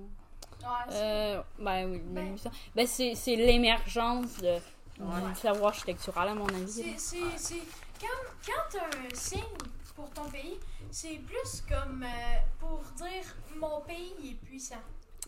Ouais, 0.62 0.66
c'est- 0.90 0.96
Euh, 1.36 1.42
ben 1.58 1.90
oui, 1.90 1.98
Ben- 2.04 2.22
1800. 2.26 2.50
Ben 2.76 2.86
c'est 2.86 3.16
c'est 3.16 3.34
l'émergence 3.34 4.36
de, 4.38 4.58
Ouais. 5.00 5.28
du 5.28 5.34
savoir 5.34 5.70
architectural, 5.70 6.28
à 6.28 6.34
mon 6.36 6.46
avis. 6.50 6.68
C'est, 6.68 6.98
c'est, 6.98 7.36
c'est- 7.36 7.66
Quand, 8.00 8.06
quand 8.46 8.78
un 8.78 9.12
signe 9.14 9.42
pour 9.96 10.08
ton 10.10 10.30
pays, 10.30 10.58
c'est 10.92 11.16
plus 11.16 11.62
comme 11.68 12.04
euh, 12.04 12.36
pour 12.60 12.80
dire 12.96 13.24
mon 13.56 13.80
pays 13.80 14.14
est 14.30 14.34
puissant. 14.46 14.76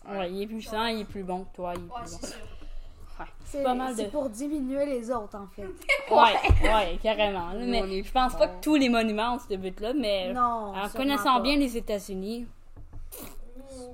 Ouais, 0.07 0.31
il 0.31 0.41
est 0.43 0.47
puissant, 0.47 0.85
il 0.85 1.01
est 1.01 1.05
plus 1.05 1.23
bon 1.23 1.43
que 1.43 1.53
toi, 1.55 1.73
il 1.75 1.81
est 1.85 1.89
Ouais, 1.91 2.01
plus 2.01 2.17
c'est 2.21 2.39
bon. 2.39 2.62
C'est 3.45 3.63
pas 3.63 3.73
mal 3.73 3.93
c'est 3.95 4.05
de- 4.05 4.09
pour 4.09 4.29
diminuer 4.29 4.85
les 4.85 5.11
autres, 5.11 5.37
en 5.37 5.47
fait. 5.47 5.63
Ouais, 6.11 6.35
ouais, 6.63 6.99
carrément. 7.01 7.49
là, 7.53 7.65
Mais 7.65 8.03
je 8.03 8.11
pense 8.11 8.35
pas 8.35 8.47
que 8.47 8.61
tous 8.61 8.75
les 8.75 8.89
monuments 8.89 9.35
ont 9.35 9.39
ce 9.39 9.55
but-là, 9.55 9.93
mais 9.93 10.33
Non. 10.33 10.73
en 10.75 10.89
connaissant 10.89 11.35
pas. 11.35 11.41
bien 11.41 11.55
les 11.57 11.75
États-Unis. 11.77 12.45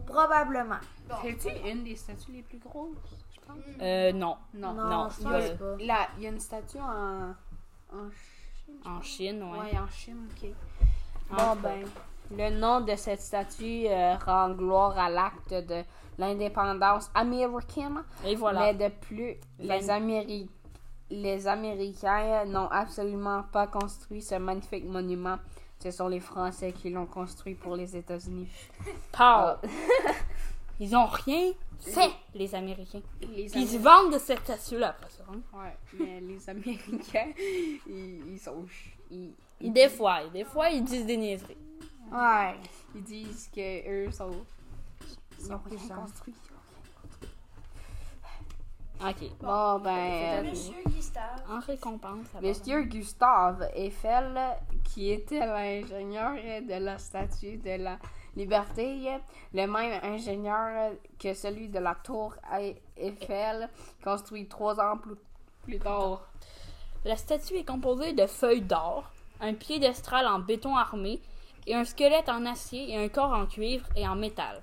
Probablement. 0.05 0.75
Bon. 1.07 1.15
C'est-tu 1.21 1.49
une 1.69 1.83
des 1.83 1.95
statues 1.95 2.31
les 2.31 2.41
plus 2.41 2.57
grosses, 2.59 2.95
je 3.33 3.39
pense? 3.41 3.57
Euh, 3.81 4.11
non. 4.11 4.37
Non. 4.53 4.73
Non, 4.73 4.83
non, 4.89 5.07
je 5.09 5.15
il 5.17 5.21
y 5.21 5.23
pense 5.25 5.43
a- 5.43 5.55
pas. 5.55 5.83
Là, 5.83 6.07
il 6.17 6.23
y 6.23 6.27
a 6.27 6.29
une 6.29 6.39
statue 6.39 6.77
en, 6.79 7.29
en 7.93 8.09
Chine. 8.11 8.75
En. 8.85 9.01
Chine, 9.01 9.43
ouais. 9.43 9.59
Ouais, 9.71 9.79
en 9.79 9.87
Chine, 9.89 10.27
ok. 10.31 10.49
Bon, 11.31 11.55
ben, 11.61 11.85
le 12.31 12.49
nom 12.51 12.81
de 12.81 12.95
cette 12.95 13.21
statue 13.21 13.85
euh, 13.87 14.15
rend 14.25 14.51
gloire 14.51 14.97
à 14.97 15.09
l'acte 15.09 15.53
de 15.53 15.83
l'indépendance 16.17 17.09
américaine. 17.15 18.03
Et 18.25 18.35
voilà. 18.35 18.59
Mais 18.61 18.73
de 18.89 18.93
plus, 18.93 19.35
les, 19.59 19.89
Améri- 19.89 20.49
les 21.09 21.47
Américains 21.47 22.45
n'ont 22.45 22.67
absolument 22.69 23.43
pas 23.51 23.67
construit 23.67 24.21
ce 24.21 24.35
magnifique 24.35 24.85
monument. 24.85 25.37
Ce 25.81 25.91
sont 25.91 26.07
les 26.09 26.19
Français 26.19 26.73
qui 26.73 26.89
l'ont 26.89 27.05
construit 27.05 27.55
pour 27.55 27.75
les 27.77 27.95
États-Unis. 27.95 28.49
Pow! 29.13 29.55
Ils 30.81 30.95
ont 30.95 31.05
rien 31.07 31.51
fait, 31.79 32.11
les 32.33 32.53
Américains. 32.55 33.01
Les 33.21 33.45
Puis 33.47 33.63
ils 33.73 33.79
vendent 33.79 34.13
de 34.13 34.17
cette 34.17 34.39
statue-là 34.43 34.89
après 34.89 35.09
ça. 35.09 35.23
hein. 35.29 35.39
ouais, 35.57 35.75
mais 35.99 36.21
les 36.21 36.49
Américains, 36.49 37.31
ils, 37.87 38.21
ils 38.33 38.39
sont... 38.39 38.65
ch- 38.65 38.97
Ils, 39.11 39.33
ils, 39.61 39.73
Des 39.73 39.89
fois, 39.89 40.19
des 40.33 40.43
fois, 40.45 40.69
ils 40.69 40.83
disent 40.83 41.05
des 41.05 41.17
niaiseries. 41.17 41.57
Ouais. 42.11 42.55
ils 42.95 43.03
disent 43.03 43.49
que 43.53 44.07
eux 44.07 44.11
sont... 44.11 44.31
Ils 45.39 45.45
Sont 45.45 45.53
ont 45.53 45.59
rien 45.69 45.77
puissants. 45.77 45.95
construit. 46.01 46.35
Ok. 49.01 49.31
Bon, 49.39 49.79
ben... 49.79 50.49
Monsieur 50.49 50.73
Gustave. 50.87 51.41
En 51.49 51.59
récompense. 51.59 52.27
Monsieur 52.41 52.83
Gustave 52.83 53.69
Eiffel, 53.73 54.37
qui 54.83 55.11
était 55.11 55.39
l'ingénieur 55.45 56.33
de 56.33 56.83
la 56.83 56.97
statue 56.97 57.57
de 57.57 57.81
la 57.81 57.97
liberté, 58.35 59.09
le 59.53 59.67
même 59.67 59.99
ingénieur 60.03 60.91
que 61.17 61.33
celui 61.33 61.69
de 61.69 61.79
la 61.79 61.95
tour 61.95 62.35
Eiffel, 62.97 63.69
construit 64.03 64.47
trois 64.47 64.77
ans 64.81 64.97
plus, 64.97 65.15
plus 65.63 65.79
tard. 65.79 66.27
La 67.05 67.15
statue 67.15 67.55
est 67.55 67.65
composée 67.65 68.11
de 68.11 68.25
feuilles 68.27 68.61
d'or, 68.61 69.09
un 69.39 69.53
piédestal 69.53 70.27
en 70.27 70.39
béton 70.39 70.75
armé, 70.75 71.21
et 71.69 71.75
un 71.75 71.85
squelette 71.85 72.27
en 72.29 72.45
acier 72.45 72.89
et 72.91 72.97
un 72.97 73.07
corps 73.09 73.31
en 73.31 73.45
cuivre 73.45 73.85
et 73.95 74.07
en 74.07 74.15
métal. 74.15 74.61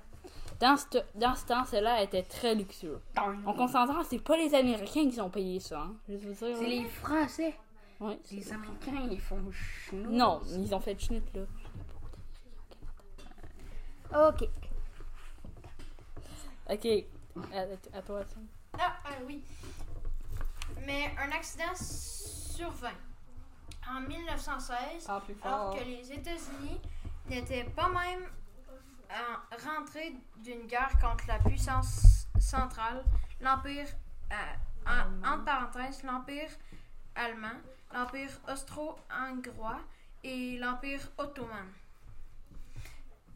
Dans 0.59 0.75
ce, 0.75 0.97
dans 1.15 1.35
ce 1.35 1.45
temps, 1.45 1.63
cela 1.65 2.01
était 2.01 2.23
très 2.23 2.55
luxueux. 2.55 2.99
On 3.45 3.53
concentre, 3.53 3.93
c'est 4.09 4.19
pas 4.19 4.35
les 4.37 4.53
Américains 4.55 5.09
qui 5.09 5.21
ont 5.21 5.29
payé 5.29 5.59
ça. 5.59 5.81
Hein. 5.81 5.95
Je 6.09 6.15
veux 6.15 6.33
dire, 6.33 6.57
C'est 6.57 6.65
les 6.67 6.83
Français. 6.85 7.53
Ouais, 7.99 8.19
c'est- 8.23 8.35
Les 8.35 8.51
Américains, 8.53 9.07
ils 9.11 9.19
font 9.21 9.39
chenoute. 9.51 10.11
Non, 10.11 10.41
ils 10.49 10.73
ont 10.73 10.79
fait 10.79 10.95
de 10.95 10.99
schnitt, 10.99 11.23
là. 11.33 11.41
Ok. 14.29 14.49
Ok. 16.69 16.87
À, 17.53 17.97
à 17.97 18.01
toi, 18.01 18.23
Sam. 18.25 18.45
Ah, 18.79 18.93
ah 19.05 19.09
oui. 19.27 19.41
Mais 20.85 21.11
un 21.19 21.31
accident 21.31 21.73
survint 21.75 22.89
en 23.89 24.01
1916 24.01 25.05
Parle 25.05 25.21
plus 25.23 25.35
alors 25.43 25.71
fort. 25.73 25.75
que 25.79 25.83
les 25.85 26.11
États-Unis 26.11 26.79
n'étaient 27.29 27.63
pas 27.65 27.89
même 27.89 28.27
en 29.09 29.65
rentrée 29.69 30.15
d'une 30.37 30.67
guerre 30.67 30.97
contre 30.99 31.25
la 31.27 31.39
puissance 31.39 32.27
centrale, 32.39 33.03
l'Empire, 33.41 33.87
euh, 34.31 34.35
en- 34.85 35.33
entre 35.33 35.45
parenthèses, 35.45 36.03
l'Empire 36.03 36.49
allemand, 37.15 37.57
l'Empire 37.93 38.31
austro-hongrois 38.47 39.79
et 40.23 40.57
l'Empire 40.59 41.01
ottoman. 41.17 41.67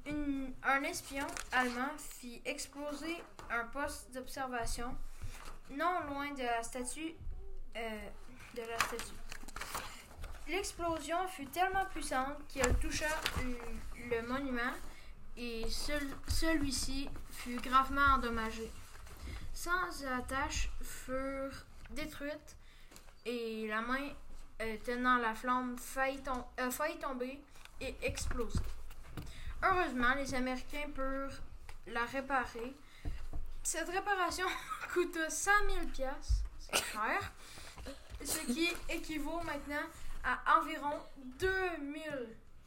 Une- 0.06 0.54
un 0.64 0.82
espion 0.84 1.28
allemand 1.52 1.96
fit 1.98 2.42
exploser 2.46 3.22
un 3.50 3.66
poste 3.66 4.12
d'observation 4.14 4.96
non 5.70 6.02
loin 6.10 6.32
de 6.34 6.44
la 6.44 6.64
statue 6.64 7.14
euh, 7.76 8.10
de 8.56 8.62
la 8.62 8.78
statue. 8.80 9.16
L'explosion 10.52 11.28
fut 11.30 11.46
tellement 11.46 11.86
puissante 11.86 12.36
qu'elle 12.54 12.78
toucha 12.80 13.08
le, 13.42 14.22
monument 14.28 14.74
et 15.38 15.64
cel- 15.70 16.14
celui-ci 16.28 17.10
fut 17.32 17.56
gravement 17.56 18.16
endommagé. 18.16 18.70
100 19.54 19.72
attaches 20.18 20.70
furent 20.82 21.64
détruites 21.92 22.58
et 23.26 23.66
la 23.70 23.82
main 23.82 24.10
euh, 24.62 24.76
tenant 24.84 25.20
la 25.20 25.34
flamme 25.34 25.78
euh, 25.78 26.70
faillit 26.72 27.00
tomber 27.00 27.40
et 27.80 27.96
exploser. 28.02 28.60
Heureusement, 29.64 30.14
les 30.16 30.34
Américains 30.34 30.90
purent 30.94 31.40
la 31.88 32.04
réparer. 32.06 32.76
Cette 33.64 33.88
réparation 33.90 34.48
coûta 34.94 35.30
100 35.30 35.52
000 35.76 35.88
piastres, 35.88 36.44
c'est 36.60 36.84
cher, 36.92 37.32
ce 38.26 38.40
qui 38.52 38.68
équivaut 38.90 39.40
maintenant 39.46 39.88
à 40.24 40.60
environ 40.60 40.96
2000 41.40 42.02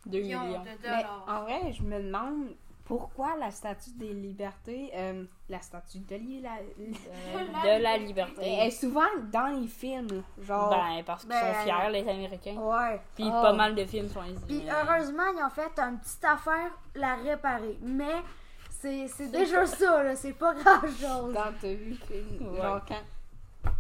2 0.07 0.19
millions 0.21 0.45
millions. 0.45 0.61
de 0.61 0.65
Mais 0.65 0.77
dollars. 0.83 1.25
en 1.27 1.41
vrai, 1.43 1.73
je 1.73 1.83
me 1.83 2.03
demande 2.03 2.49
pourquoi 2.85 3.37
la 3.39 3.51
statue 3.51 3.93
des 3.97 4.13
libertés, 4.13 4.91
euh, 4.95 5.25
la 5.49 5.59
statue 5.63 6.01
de 6.01 6.43
la, 6.43 6.57
Euh, 6.59 7.79
de 7.79 7.83
la 7.83 7.97
liberté. 7.97 8.43
est 8.47 8.71
souvent 8.71 9.09
dans 9.33 9.47
les 9.59 9.67
films, 9.67 10.23
genre. 10.43 10.69
Ben, 10.69 11.03
parce 11.05 11.23
qu'ils 11.23 11.31
Ben, 11.31 11.55
sont 11.55 11.61
fiers, 11.63 11.91
les 11.91 12.07
Américains. 12.09 12.57
Ouais. 12.57 13.01
Puis 13.15 13.25
Oh. 13.27 13.31
pas 13.31 13.55
mal 13.55 13.75
de 13.75 13.87
films 13.87 14.09
sont 14.11 14.21
Puis 14.47 14.57
ici. 14.57 14.69
heureusement, 14.71 15.23
ils 15.35 15.43
ont 15.43 15.49
fait 15.51 15.79
une 15.79 15.99
petite 15.99 16.25
affaire, 16.25 16.71
la 16.95 17.15
réparer. 17.15 17.79
Mais 17.81 18.23
c'est 18.71 19.09
c'est 19.09 19.29
déjà 19.31 19.65
ça, 19.65 20.03
là. 20.03 20.15
C'est 20.15 20.35
pas 20.35 20.53
grand 20.53 20.83
chose. 20.83 21.33
Quand 21.35 21.53
t'as 21.59 21.73
vu 21.73 21.91
le 21.91 21.95
film, 22.07 22.49
Ouais. 22.53 22.61
genre 22.61 22.83
quand. 22.87 23.71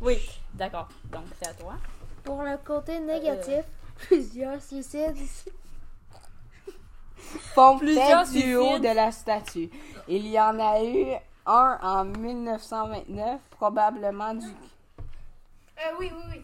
Oui, 0.00 0.18
d'accord. 0.54 0.88
Donc, 1.10 1.24
c'est 1.40 1.48
à 1.48 1.54
toi. 1.54 1.74
Pour 2.24 2.42
le 2.42 2.56
côté 2.64 3.00
négatif, 3.00 3.64
plusieurs 3.96 4.60
suicides. 4.60 5.16
Font 7.54 7.78
Plusieurs 7.78 8.24
tête 8.24 8.32
du 8.32 8.54
haut 8.56 8.62
suicides. 8.76 8.82
de 8.82 8.94
la 8.94 9.10
statue. 9.12 9.70
Il 10.08 10.26
y 10.26 10.38
en 10.40 10.58
a 10.58 10.82
eu 10.82 11.06
un 11.46 11.78
en 11.82 12.04
1929, 12.04 13.40
probablement 13.50 14.34
du. 14.34 14.46
Euh, 14.46 15.80
oui, 15.98 16.10
oui, 16.14 16.22
oui. 16.30 16.42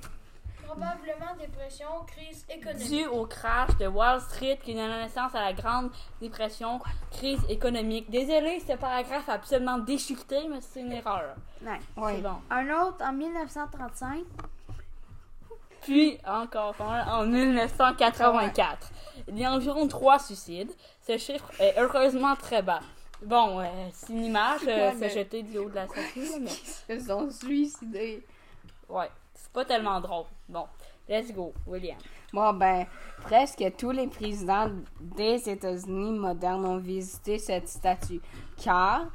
Probablement 0.66 1.34
dépression, 1.38 1.86
crise 2.06 2.44
économique. 2.48 2.88
Dû 2.88 3.06
au 3.06 3.26
crash 3.26 3.76
de 3.78 3.86
Wall 3.86 4.20
Street 4.20 4.58
qui 4.62 4.74
donna 4.74 5.02
naissance 5.02 5.34
à 5.34 5.40
la 5.40 5.52
Grande 5.52 5.90
Dépression, 6.20 6.78
crise 7.10 7.40
économique. 7.48 8.10
Désolé, 8.10 8.60
ce 8.60 8.74
paragraphe 8.76 9.28
a 9.28 9.34
absolument 9.34 9.78
déchiqueté, 9.78 10.46
mais 10.48 10.60
c'est 10.60 10.80
une 10.80 10.92
erreur. 10.92 11.34
Ouais. 11.62 11.78
C'est 11.96 12.20
bon. 12.22 12.36
Un 12.50 12.68
autre 12.82 13.02
en 13.02 13.12
1935. 13.12 14.18
Puis, 15.82 16.18
encore 16.26 16.74
un 16.80 17.06
en 17.20 17.26
1984. 17.26 18.90
Il 19.28 19.38
y 19.38 19.44
a 19.44 19.52
environ 19.52 19.86
trois 19.88 20.18
suicides. 20.18 20.70
Ce 21.06 21.16
chiffre 21.18 21.50
est 21.60 21.74
heureusement 21.78 22.36
très 22.36 22.62
bas. 22.62 22.80
Bon, 23.24 23.60
euh, 23.60 23.64
c'est 23.92 24.12
une 24.12 24.26
image, 24.26 24.60
euh, 24.68 24.92
Ouais, 24.92 25.08
se 25.08 25.14
jeter 25.18 25.42
du 25.42 25.58
haut 25.58 25.68
de 25.68 25.74
la 25.74 25.88
statue, 25.88 26.40
mais 26.40 26.50
Ils 26.88 27.00
se 27.00 27.06
sont 27.08 27.28
suicidés. 27.30 28.24
ouais, 28.88 29.10
c'est 29.34 29.52
pas 29.52 29.64
tellement 29.64 30.00
drôle. 30.00 30.26
Bon, 30.48 30.66
let's 31.08 31.32
go, 31.32 31.52
William. 31.66 31.98
Bon, 32.32 32.52
ben, 32.52 32.86
presque 33.22 33.64
tous 33.76 33.90
les 33.90 34.06
présidents 34.06 34.70
des 35.00 35.48
États-Unis 35.48 36.18
modernes 36.18 36.64
ont 36.66 36.76
visité 36.76 37.38
cette 37.38 37.68
statue, 37.68 38.20
car 38.62 39.06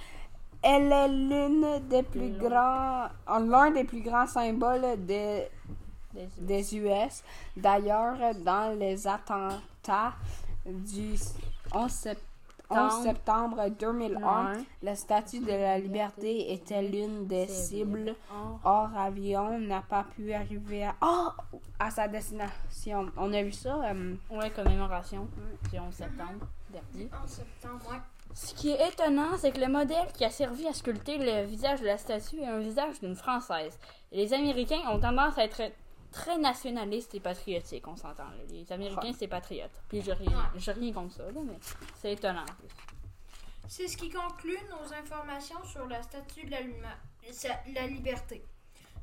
elle 0.62 0.92
est 0.92 1.08
l'une 1.08 1.88
des 1.88 2.04
plus 2.04 2.32
grands, 2.32 3.08
l'un 3.28 3.72
des 3.72 3.84
plus 3.84 4.02
grands 4.02 4.28
symboles 4.28 5.06
des, 5.06 5.48
Des- 6.38 6.76
US. 6.78 7.24
D'ailleurs, 7.58 8.16
dans 8.44 8.78
les 8.78 9.08
attentats 9.08 10.14
du 10.66 11.16
11, 11.74 11.92
sept- 11.92 12.24
11 12.70 13.04
septembre 13.04 13.68
2001, 13.80 14.54
Ouais. 14.54 14.64
la 14.82 14.96
statue 14.96 15.40
de 15.42 15.52
la 15.52 15.78
liberté 15.78 16.54
était 16.54 16.82
l'une 16.82 17.28
des 17.28 17.48
cibles. 17.48 18.16
Or, 18.64 18.90
avion 18.98 19.60
n'a 19.60 19.82
pas 19.82 20.06
pu 20.16 20.34
arriver 20.34 20.86
à, 20.86 20.96
oh, 21.02 21.30
à 21.80 21.92
sa 21.92 22.08
destination. 22.08 23.12
On 23.18 23.32
a 23.34 23.44
vu 23.44 23.52
ça. 23.52 23.76
euh, 23.92 24.16
Ouais, 24.32 24.50
commémoration 24.50 25.28
du 25.72 25.80
11 25.80 25.94
septembre 25.94 26.48
dernier. 26.70 27.10
Septembre. 27.28 28.02
Ce 28.34 28.54
qui 28.56 28.72
est 28.72 28.88
étonnant, 28.90 29.38
c'est 29.38 29.52
que 29.52 29.60
le 29.60 29.68
modèle 29.68 30.08
qui 30.14 30.26
a 30.26 30.32
servi 30.32 30.66
à 30.68 30.74
sculpter 30.74 31.20
le 31.20 31.46
visage 31.46 31.82
de 31.82 31.86
la 31.86 32.00
statue 32.00 32.40
est 32.40 32.48
un 32.48 32.58
visage 32.60 33.00
d'une 33.00 33.16
Française. 33.16 33.78
Et 34.12 34.18
les 34.18 34.34
Américains 34.34 34.82
ont 34.90 35.00
tendance 35.00 35.38
à 35.38 35.44
être 35.44 35.62
très 36.14 36.38
nationalistes 36.38 37.14
et 37.16 37.20
patriotiques, 37.20 37.88
on 37.88 37.98
s'entend. 37.98 38.30
Les 38.50 38.72
Américains, 38.72 39.12
c'est 39.18 39.28
patriotes. 39.28 39.82
Puis 39.90 40.02
j'ai 40.02 40.14
rien, 40.14 40.50
rien 40.56 40.94
contre 40.94 41.16
ça, 41.16 41.24
là, 41.24 41.42
mais 41.44 41.60
c'est 42.00 42.14
étonnant. 42.14 42.44
en 42.44 42.46
plus. 42.46 42.70
C'est 43.68 43.88
ce 43.88 43.98
qui 43.98 44.10
conclut 44.10 44.60
nos 44.70 44.94
informations 44.94 45.64
sur 45.66 45.88
la 45.88 46.02
statue 46.02 46.46
de 46.46 46.52
la, 46.52 47.88
liberté. 47.88 48.46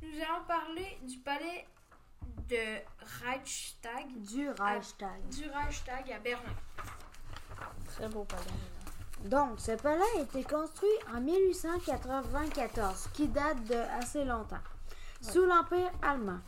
Nous 0.02 0.14
allons 0.14 0.44
parler 0.46 0.98
du 1.02 1.18
palais 1.18 1.66
de 2.48 2.78
Reichstag, 3.24 4.06
Du 4.20 4.48
Reichstag. 4.50 5.28
du 5.30 5.48
Reichstag 5.50 6.12
à 6.12 6.18
Berlin. 6.18 6.54
Très 7.86 8.08
beau 8.08 8.24
palais. 8.24 9.28
Donc, 9.28 9.60
ce 9.60 9.72
palais 9.72 10.02
a 10.18 10.22
été 10.22 10.44
construit 10.44 10.88
en 11.14 11.20
1894, 11.20 13.08
qui 13.12 13.28
date 13.28 13.64
de 13.64 13.74
assez 13.98 14.24
longtemps, 14.24 14.62
sous 15.20 15.44
l'Empire 15.44 15.90
allemand. 16.02 16.40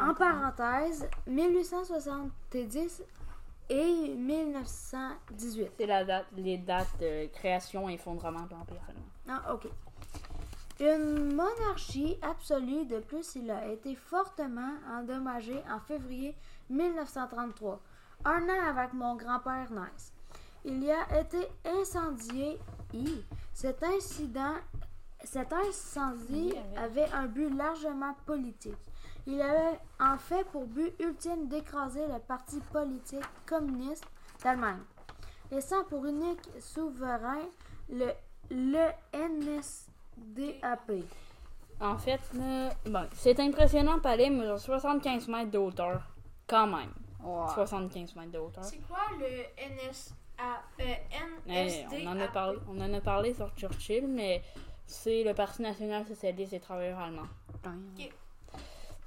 En 0.00 0.14
parenthèse, 0.14 1.08
1870 1.26 3.02
et 3.70 4.14
1918. 4.14 5.70
C'est 5.76 5.86
la 5.86 6.04
date, 6.04 6.26
les 6.36 6.58
dates 6.58 6.98
de 7.00 7.26
création 7.26 7.88
et 7.88 7.94
effondrement 7.94 8.44
de 8.46 8.50
l'Empire 8.50 8.80
allemand. 8.88 9.02
Ah, 9.28 9.54
ok. 9.54 9.68
Une 10.80 11.34
monarchie 11.34 12.16
absolue, 12.22 12.86
de 12.86 13.00
plus, 13.00 13.34
il 13.34 13.50
a 13.50 13.66
été 13.66 13.96
fortement 13.96 14.74
endommagé 14.88 15.60
en 15.68 15.80
février 15.80 16.36
1933, 16.70 17.80
un 18.24 18.42
an 18.44 18.68
avec 18.68 18.92
mon 18.92 19.16
grand-père 19.16 19.72
Nice. 19.72 20.12
Il 20.64 20.84
y 20.84 20.92
a 20.92 21.20
été 21.20 21.48
incendié. 21.64 22.58
Hi. 22.94 23.24
Cet 23.52 23.82
incident, 23.82 24.54
cet 25.24 25.52
incendie 25.52 26.54
avait 26.76 27.10
un 27.12 27.26
but 27.26 27.50
largement 27.50 28.14
politique. 28.24 28.87
Il 29.30 29.42
avait 29.42 29.78
en 30.00 30.16
fait 30.16 30.42
pour 30.44 30.64
but 30.66 30.90
ultime 31.00 31.48
d'écraser 31.48 32.06
le 32.06 32.18
parti 32.18 32.60
politique 32.72 33.20
communiste 33.44 34.04
d'Allemagne, 34.42 34.80
laissant 35.50 35.84
pour 35.84 36.06
unique 36.06 36.40
souverain 36.60 37.42
le, 37.90 38.10
le 38.50 38.88
NSDAP. 39.12 40.92
En 41.80 41.98
fait, 41.98 42.20
là, 42.32 42.70
bon, 42.86 43.06
cet 43.12 43.38
impressionnant 43.40 44.00
palais 44.00 44.30
mesure 44.30 44.58
75 44.58 45.28
mètres 45.28 45.50
de 45.50 45.58
hauteur. 45.58 46.00
Quand 46.46 46.66
même. 46.66 46.92
75 47.52 48.16
mètres 48.16 48.32
de 48.32 48.38
hauteur. 48.38 48.64
C'est 48.64 48.78
quoi 48.88 49.00
le 49.20 49.26
NSA, 49.76 50.14
euh, 50.80 50.94
Eh, 51.46 51.64
NSDAP? 51.84 52.00
on, 52.02 52.06
en 52.06 52.20
a 52.20 52.28
parlé, 52.28 52.58
on 52.66 52.80
en 52.80 52.94
a 52.94 53.00
parlé 53.02 53.34
sur 53.34 53.50
Churchill, 53.56 54.06
mais 54.08 54.42
c'est 54.86 55.22
le 55.22 55.34
Parti 55.34 55.60
national 55.60 56.06
socialiste 56.06 56.52
des 56.52 56.60
travailleurs 56.60 56.98
allemands. 56.98 57.28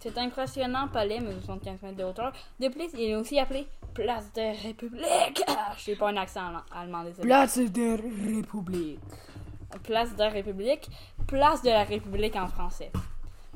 Cet 0.01 0.17
impressionnant 0.17 0.87
palais 0.87 1.19
mesure 1.19 1.43
75 1.43 1.83
mètres 1.83 1.97
de 1.97 2.03
hauteur. 2.03 2.33
De 2.59 2.69
plus, 2.69 2.89
il 2.95 3.11
est 3.11 3.15
aussi 3.15 3.37
appelé 3.37 3.67
Place 3.93 4.33
de 4.33 4.63
République. 4.63 5.43
Ah, 5.47 5.73
je 5.77 5.83
sais 5.83 5.95
pas 5.95 6.09
un 6.09 6.17
accent 6.17 6.47
allemand, 6.47 6.63
allemand 6.75 7.03
désolé. 7.03 7.27
Place 7.27 7.59
de 7.59 8.35
République. 8.35 8.99
Place 9.83 10.15
de 10.15 10.23
la 10.23 10.29
République, 10.29 10.89
place 11.27 11.61
de 11.61 11.69
la 11.69 11.83
République 11.83 12.35
en 12.35 12.47
français. 12.47 12.91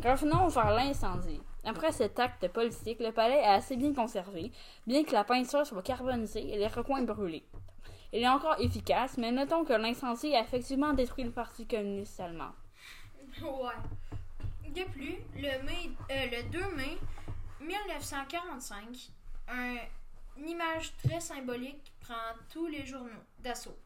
Revenons 0.03 0.47
vers 0.49 0.69
l'incendie. 0.69 1.41
Après 1.63 1.91
cet 1.91 2.19
acte 2.19 2.47
politique, 2.49 2.99
le 2.99 3.11
palais 3.11 3.39
est 3.39 3.45
assez 3.45 3.75
bien 3.75 3.93
conservé, 3.95 4.51
bien 4.85 5.03
que 5.03 5.13
la 5.13 5.23
peinture 5.23 5.65
soit 5.65 5.81
carbonisée 5.81 6.53
et 6.53 6.57
les 6.57 6.67
recoins 6.67 7.01
brûlés. 7.01 7.43
Il 8.13 8.21
est 8.21 8.29
encore 8.29 8.57
efficace, 8.59 9.17
mais 9.17 9.31
notons 9.31 9.65
que 9.65 9.73
l'incendie 9.73 10.35
a 10.35 10.41
effectivement 10.41 10.93
détruit 10.93 11.23
le 11.23 11.31
Parti 11.31 11.65
communiste 11.65 12.19
allemand. 12.19 12.51
Ouais. 13.41 13.73
De 14.75 14.83
plus, 14.91 15.15
le, 15.35 15.63
mai, 15.63 15.89
euh, 16.11 16.25
le 16.31 16.43
2 16.49 16.75
mai 16.75 16.97
1945, 17.61 19.09
un- 19.47 19.77
une 20.37 20.49
image 20.49 20.91
très 20.97 21.19
symbolique 21.21 21.93
prend 22.01 22.33
tous 22.51 22.67
les 22.67 22.85
journaux 22.85 23.23
d'assaut. 23.39 23.77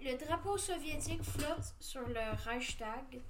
Le 0.00 0.16
drapeau 0.16 0.58
soviétique 0.58 1.22
flotte 1.22 1.74
sur 1.78 2.00
le 2.08 2.34
Reichstag. 2.44 3.20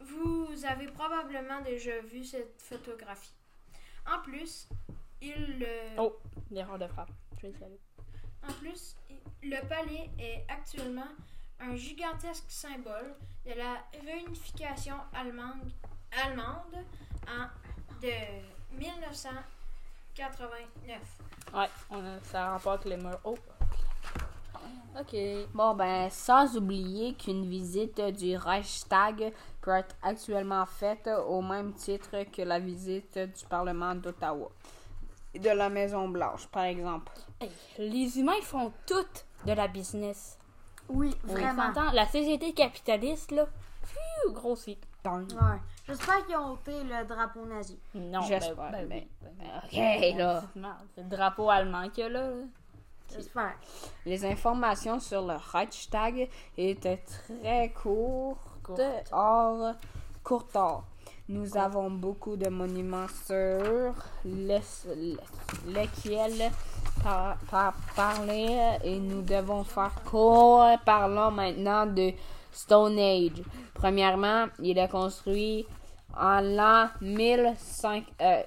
Vous 0.00 0.48
avez 0.66 0.88
probablement 0.88 1.62
déjà 1.62 1.98
vu 2.00 2.22
cette 2.22 2.60
photographie. 2.60 3.32
En 4.06 4.20
plus, 4.20 4.68
il, 5.22 5.64
euh, 5.66 5.96
Oh, 5.98 6.18
l'erreur 6.50 6.78
de 6.78 6.86
frappe. 6.86 7.10
Je 7.40 7.46
vais 7.48 7.54
en 8.48 8.52
plus, 8.52 8.94
le 9.42 9.66
palais 9.68 10.08
est 10.20 10.44
actuellement 10.48 11.08
un 11.58 11.74
gigantesque 11.74 12.44
symbole 12.48 13.16
de 13.46 13.54
la 13.54 13.82
réunification 14.04 14.94
allemande, 15.12 15.72
allemande 16.12 16.84
en 17.28 17.46
de 18.02 18.12
1989. 18.78 20.98
Ouais, 21.54 21.68
on 21.90 21.98
a, 21.98 22.20
ça 22.22 22.50
rapporte 22.50 22.84
les 22.84 22.96
murs. 22.96 23.18
Oh! 23.24 23.36
Ok. 24.98 25.14
Bon, 25.52 25.74
ben, 25.74 26.08
sans 26.10 26.56
oublier 26.56 27.14
qu'une 27.14 27.48
visite 27.48 28.00
du 28.00 28.36
Reichstag 28.36 29.32
peut 29.60 29.72
être 29.72 29.94
actuellement 30.02 30.64
faite 30.64 31.08
au 31.28 31.42
même 31.42 31.74
titre 31.74 32.24
que 32.32 32.42
la 32.42 32.58
visite 32.58 33.18
du 33.18 33.44
Parlement 33.48 33.94
d'Ottawa. 33.94 34.48
Et 35.34 35.38
De 35.38 35.50
la 35.50 35.68
Maison-Blanche, 35.68 36.46
par 36.46 36.64
exemple. 36.64 37.12
Hey, 37.40 37.50
les 37.78 38.18
humains 38.18 38.40
font 38.42 38.72
toutes 38.86 39.26
de 39.44 39.52
la 39.52 39.68
business. 39.68 40.38
Oui, 40.88 41.14
On 41.28 41.32
vraiment. 41.32 41.74
s'entend, 41.74 41.92
la 41.92 42.06
société 42.06 42.54
capitaliste, 42.54 43.32
là, 43.32 43.46
pfiou, 43.82 44.32
grossit. 44.32 44.78
Ouais. 45.04 45.60
J'espère 45.86 46.26
qu'ils 46.26 46.36
ont 46.36 46.52
ôté 46.52 46.72
le 46.82 47.06
drapeau 47.06 47.44
nazi. 47.46 47.78
Non, 47.94 48.20
J'espère, 48.22 48.56
ben, 48.56 48.70
ben, 48.72 48.88
ben, 48.88 49.04
ben, 49.22 49.30
ben, 49.38 50.12
ok, 50.12 50.18
là. 50.18 50.42
C'est 50.94 51.02
le 51.02 51.08
drapeau 51.08 51.48
allemand 51.50 51.88
qu'il 51.90 52.04
y 52.04 52.06
a 52.06 52.10
là. 52.10 52.28
J'espère. 53.14 53.54
Les 54.04 54.24
informations 54.24 54.98
sur 54.98 55.22
le 55.24 55.34
Reichstag 55.52 56.28
étaient 56.58 57.02
très 57.06 57.70
courtes. 57.70 58.40
Courtes. 58.64 58.80
Or, 59.12 59.74
courtes. 60.24 60.56
or. 60.56 60.84
Nous 61.28 61.56
avons 61.56 61.90
beaucoup 61.90 62.36
de 62.36 62.48
monuments 62.48 63.06
sur 63.24 63.94
les- 64.24 64.60
les- 64.96 65.16
lesquels 65.66 66.50
par, 67.02 67.36
par- 67.50 67.74
parler 67.94 68.76
et 68.84 68.98
nous 68.98 69.22
devons 69.22 69.62
faire 69.64 69.92
court. 70.04 70.66
Parlons 70.84 71.30
maintenant 71.30 71.86
de 71.86 72.12
Stone 72.52 72.98
Age. 72.98 73.42
Premièrement, 73.74 74.46
il 74.60 74.78
est 74.78 74.88
construit 74.88 75.66
en 76.16 76.40
l'an 76.40 76.88
1005 77.00 78.04
euh, 78.20 78.42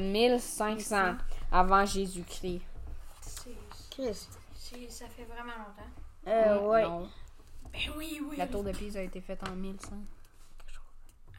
1500 0.00 1.14
avant 1.52 1.84
Jésus-Christ. 1.86 2.62
Christ. 3.90 4.38
Ça 4.88 5.06
fait 5.08 5.24
vraiment 5.24 5.52
longtemps. 5.56 5.90
Euh, 6.26 6.68
ouais. 6.68 6.82
Non. 6.82 7.08
Ben 7.72 7.80
oui, 7.96 8.20
oui. 8.28 8.36
La 8.36 8.46
tour 8.46 8.64
de 8.64 8.72
Pise 8.72 8.96
a 8.96 9.02
été 9.02 9.20
faite 9.20 9.40
en 9.48 9.54
1100. 9.54 9.90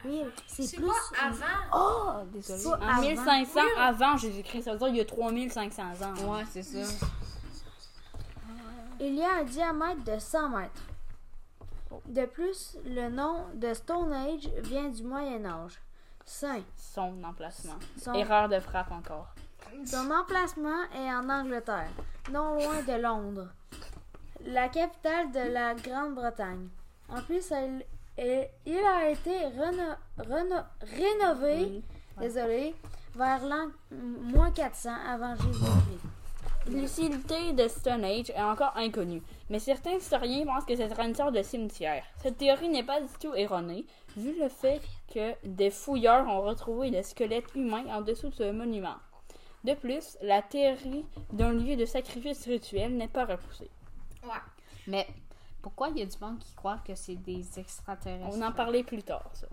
Oui, 0.04 0.22
c'est 0.46 0.62
C'est 0.62 0.76
plus. 0.76 0.86
quoi 0.86 0.94
avant? 1.20 1.44
Oh, 1.74 2.24
désolé. 2.32 2.62
Pas 2.62 2.86
En 2.86 2.88
avant. 2.98 3.00
1500 3.02 3.60
avant 3.78 4.16
Jésus-Christ, 4.16 4.62
ça 4.62 4.72
veut 4.72 4.78
dire 4.78 4.88
il 4.88 4.96
y 4.96 5.00
a 5.00 5.04
3500 5.04 5.82
ans. 6.02 6.34
Ouais, 6.34 6.44
c'est 6.50 6.62
ça. 6.62 7.06
Il 9.00 9.14
y 9.14 9.22
a 9.22 9.36
un 9.36 9.44
diamètre 9.44 10.04
de 10.04 10.18
100 10.18 10.48
mètres. 10.50 10.82
De 12.06 12.26
plus, 12.26 12.76
le 12.84 13.08
nom 13.08 13.46
de 13.54 13.72
Stone 13.74 14.12
Age 14.12 14.48
vient 14.62 14.88
du 14.88 15.02
Moyen 15.02 15.44
Âge. 15.44 15.80
Saint. 16.24 16.60
Son 16.76 17.22
emplacement. 17.24 17.78
Son, 18.00 18.12
Erreur 18.14 18.48
de 18.48 18.58
frappe 18.60 18.90
encore. 18.92 19.28
son 19.84 20.10
emplacement 20.10 20.82
est 20.94 21.10
en 21.12 21.28
Angleterre, 21.28 21.88
non 22.32 22.54
loin 22.54 22.82
de 22.82 23.00
Londres, 23.00 23.48
la 24.44 24.68
capitale 24.68 25.30
de 25.32 25.52
la 25.52 25.74
Grande-Bretagne. 25.74 26.68
En 27.08 27.20
plus, 27.22 27.50
elle- 27.52 27.84
il 28.18 28.78
a 28.78 29.08
été 29.10 29.38
reno- 29.46 29.96
reno- 30.18 30.64
rénové, 30.80 31.64
Oui. 31.64 31.84
désolé, 32.18 32.74
vers 33.14 33.44
l'an 33.46 33.68
moins 33.90 34.50
400 34.50 34.94
avant 35.08 35.34
Jésus-Christ. 35.36 36.00
L'utilité 36.68 37.52
de 37.52 37.68
Stone 37.68 38.04
Age 38.04 38.30
est 38.30 38.42
encore 38.42 38.76
inconnue, 38.76 39.22
mais 39.48 39.58
certains 39.58 39.92
historiens 39.92 40.44
pensent 40.44 40.64
que 40.64 40.74
ce 40.74 40.88
serait 40.88 41.06
une 41.06 41.14
sorte 41.14 41.34
de 41.34 41.42
cimetière. 41.42 42.04
Cette 42.22 42.38
théorie 42.38 42.68
n'est 42.68 42.82
pas 42.82 43.00
du 43.00 43.12
tout 43.20 43.34
erronée, 43.34 43.86
vu 44.16 44.38
le 44.38 44.48
fait 44.48 44.80
que 45.12 45.34
des 45.44 45.70
fouilleurs 45.70 46.26
ont 46.26 46.42
retrouvé 46.42 46.90
des 46.90 47.02
squelettes 47.02 47.54
humains 47.54 47.86
en 47.88 48.00
dessous 48.00 48.30
de 48.30 48.34
ce 48.34 48.50
monument. 48.50 48.96
De 49.62 49.74
plus, 49.74 50.18
la 50.22 50.42
théorie 50.42 51.06
d'un 51.32 51.52
lieu 51.52 51.76
de 51.76 51.84
sacrifice 51.84 52.44
rituel 52.46 52.96
n'est 52.96 53.08
pas 53.08 53.24
repoussée. 53.24 53.70
Ouais. 54.24 54.30
Mais 54.86 55.06
pourquoi 55.62 55.88
il 55.88 55.98
y 55.98 56.02
a 56.02 56.06
du 56.06 56.18
monde 56.20 56.38
qui 56.40 56.54
croit 56.54 56.78
que 56.84 56.94
c'est 56.94 57.16
des 57.16 57.58
extraterrestres? 57.58 58.36
On 58.36 58.42
en 58.42 58.52
parlait 58.52 58.84
plus 58.84 59.02
tard, 59.02 59.30
ça. 59.34 59.46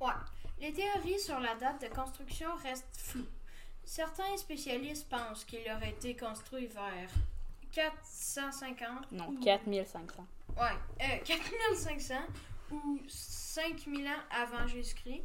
Ouais. 0.00 0.12
Les 0.60 0.72
théories 0.72 1.20
sur 1.20 1.38
la 1.40 1.54
date 1.56 1.82
de 1.82 1.94
construction 1.94 2.48
restent 2.62 2.96
floues. 2.96 3.26
Certains 3.84 4.36
spécialistes 4.36 5.08
pensent 5.08 5.44
qu'il 5.44 5.60
aurait 5.70 5.90
été 5.90 6.16
construit 6.16 6.66
vers 6.66 7.10
450 7.72 9.12
Non, 9.12 9.28
ou- 9.28 9.40
4500. 9.40 10.26
Ouais, 10.56 10.62
euh, 11.02 11.18
4500 11.24 12.14
ou 12.70 12.98
5000 13.08 14.06
ans 14.06 14.10
avant 14.30 14.66
Jésus-Christ. 14.66 15.22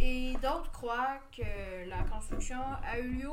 Et 0.00 0.32
d'autres 0.34 0.70
croient 0.72 1.20
que 1.36 1.88
la 1.88 2.02
construction 2.04 2.60
a 2.84 2.98
eu 2.98 3.08
lieu, 3.10 3.28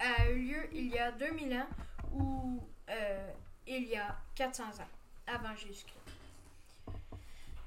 a 0.00 0.28
eu 0.30 0.38
lieu 0.48 0.68
il 0.72 0.88
y 0.88 0.98
a 0.98 1.12
2000 1.12 1.54
ans 1.54 1.66
ou 2.12 2.60
euh, 2.90 3.30
il 3.66 3.84
y 3.84 3.96
a 3.96 4.16
400 4.34 4.64
ans 4.64 4.88
avant 5.26 5.54
Jésus-Christ. 5.56 5.96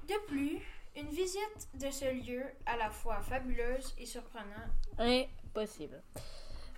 De 0.08 0.14
plus, 0.28 0.58
une 0.94 1.08
visite 1.08 1.68
de 1.74 1.90
ce 1.90 2.04
lieu 2.12 2.44
à 2.66 2.76
la 2.76 2.90
fois 2.90 3.20
fabuleuse 3.20 3.94
et 3.98 4.06
surprenante. 4.06 4.70
Impossible. 4.98 6.00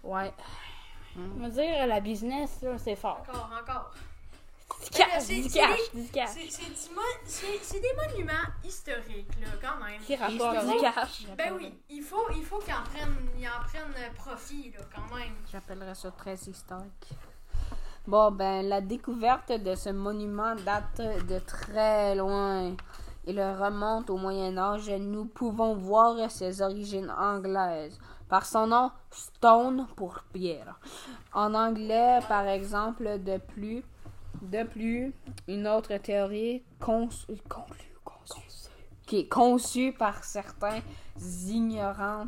Ouais. 0.04 0.32
On 1.16 1.40
va 1.42 1.48
dire, 1.48 1.86
la 1.86 2.00
business, 2.00 2.60
là, 2.62 2.78
c'est 2.78 2.94
fort. 2.96 3.24
Encore, 3.28 3.50
encore. 3.60 3.90
Du 4.84 4.90
cash, 4.90 5.08
c'est- 5.22 5.34
du 5.34 5.48
c'est 5.48 5.58
cash, 5.58 5.78
des- 5.92 6.02
du 6.02 6.08
cash. 6.08 6.28
C'est 7.24 7.80
des 7.80 7.88
monuments 7.96 8.32
historiques, 8.64 9.32
là, 9.40 9.48
quand 9.60 9.84
même. 9.84 10.00
Qui 10.02 10.14
rapporte 10.14 10.60
du 10.60 10.66
Historique. 10.66 10.94
cash. 10.94 11.26
Ben 11.36 11.52
oui, 11.56 11.74
il 11.90 12.02
faut, 12.02 12.26
il 12.36 12.44
faut 12.44 12.58
qu'ils 12.58 12.74
en 12.74 12.82
prennent, 12.84 13.16
ils 13.36 13.48
en 13.48 13.60
prennent 13.64 13.94
euh, 13.96 14.14
profit, 14.14 14.70
là, 14.76 14.84
quand 14.94 15.14
même. 15.16 15.34
J'appellerais 15.50 15.94
ça 15.94 16.10
très 16.12 16.34
historique. 16.34 17.08
Bon, 18.06 18.30
ben, 18.30 18.66
la 18.68 18.80
découverte 18.80 19.50
de 19.52 19.74
ce 19.74 19.90
monument 19.90 20.54
date 20.54 21.00
de 21.26 21.38
très 21.40 22.14
loin. 22.14 22.74
Il 23.26 23.38
remonte 23.40 24.08
au 24.10 24.16
Moyen 24.16 24.56
Âge. 24.56 24.88
Nous 24.90 25.24
pouvons 25.26 25.74
voir 25.74 26.30
ses 26.30 26.62
origines 26.62 27.10
anglaises. 27.10 27.98
Par 28.28 28.44
son 28.44 28.66
nom, 28.66 28.90
stone 29.10 29.86
pour 29.96 30.22
pierre. 30.32 30.78
En 31.32 31.54
anglais, 31.54 32.18
par 32.28 32.46
exemple, 32.46 33.18
de 33.20 33.38
plus, 33.38 33.82
de 34.42 34.64
plus, 34.64 35.14
une 35.46 35.66
autre 35.66 35.96
théorie 35.96 36.62
conçue, 36.78 37.38
conclue, 37.48 37.96
conçue, 38.04 38.68
qui 39.06 39.20
est 39.20 39.28
conçue 39.28 39.92
par 39.92 40.24
certains 40.24 40.80
ignorants, 41.46 42.26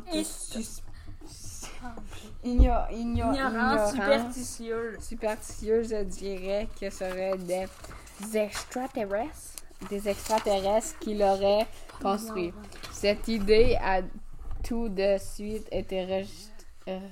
superstitieuse. 3.89 4.99
superstitieux, 4.99 5.83
je 5.83 6.03
dirais 6.03 6.67
que 6.79 6.89
ce 6.89 6.97
seraient 6.97 7.37
des 7.37 8.37
extraterrestres, 8.37 9.55
des 9.89 10.09
extraterrestres 10.09 10.97
qui 10.99 11.15
l'auraient 11.15 11.67
construit. 12.01 12.53
Cette 12.91 13.27
idée 13.27 13.77
a 13.81 14.01
tout 14.63 14.89
de 14.89 15.17
suite 15.17 15.67
été 15.71 16.05
rejet- 16.05 16.51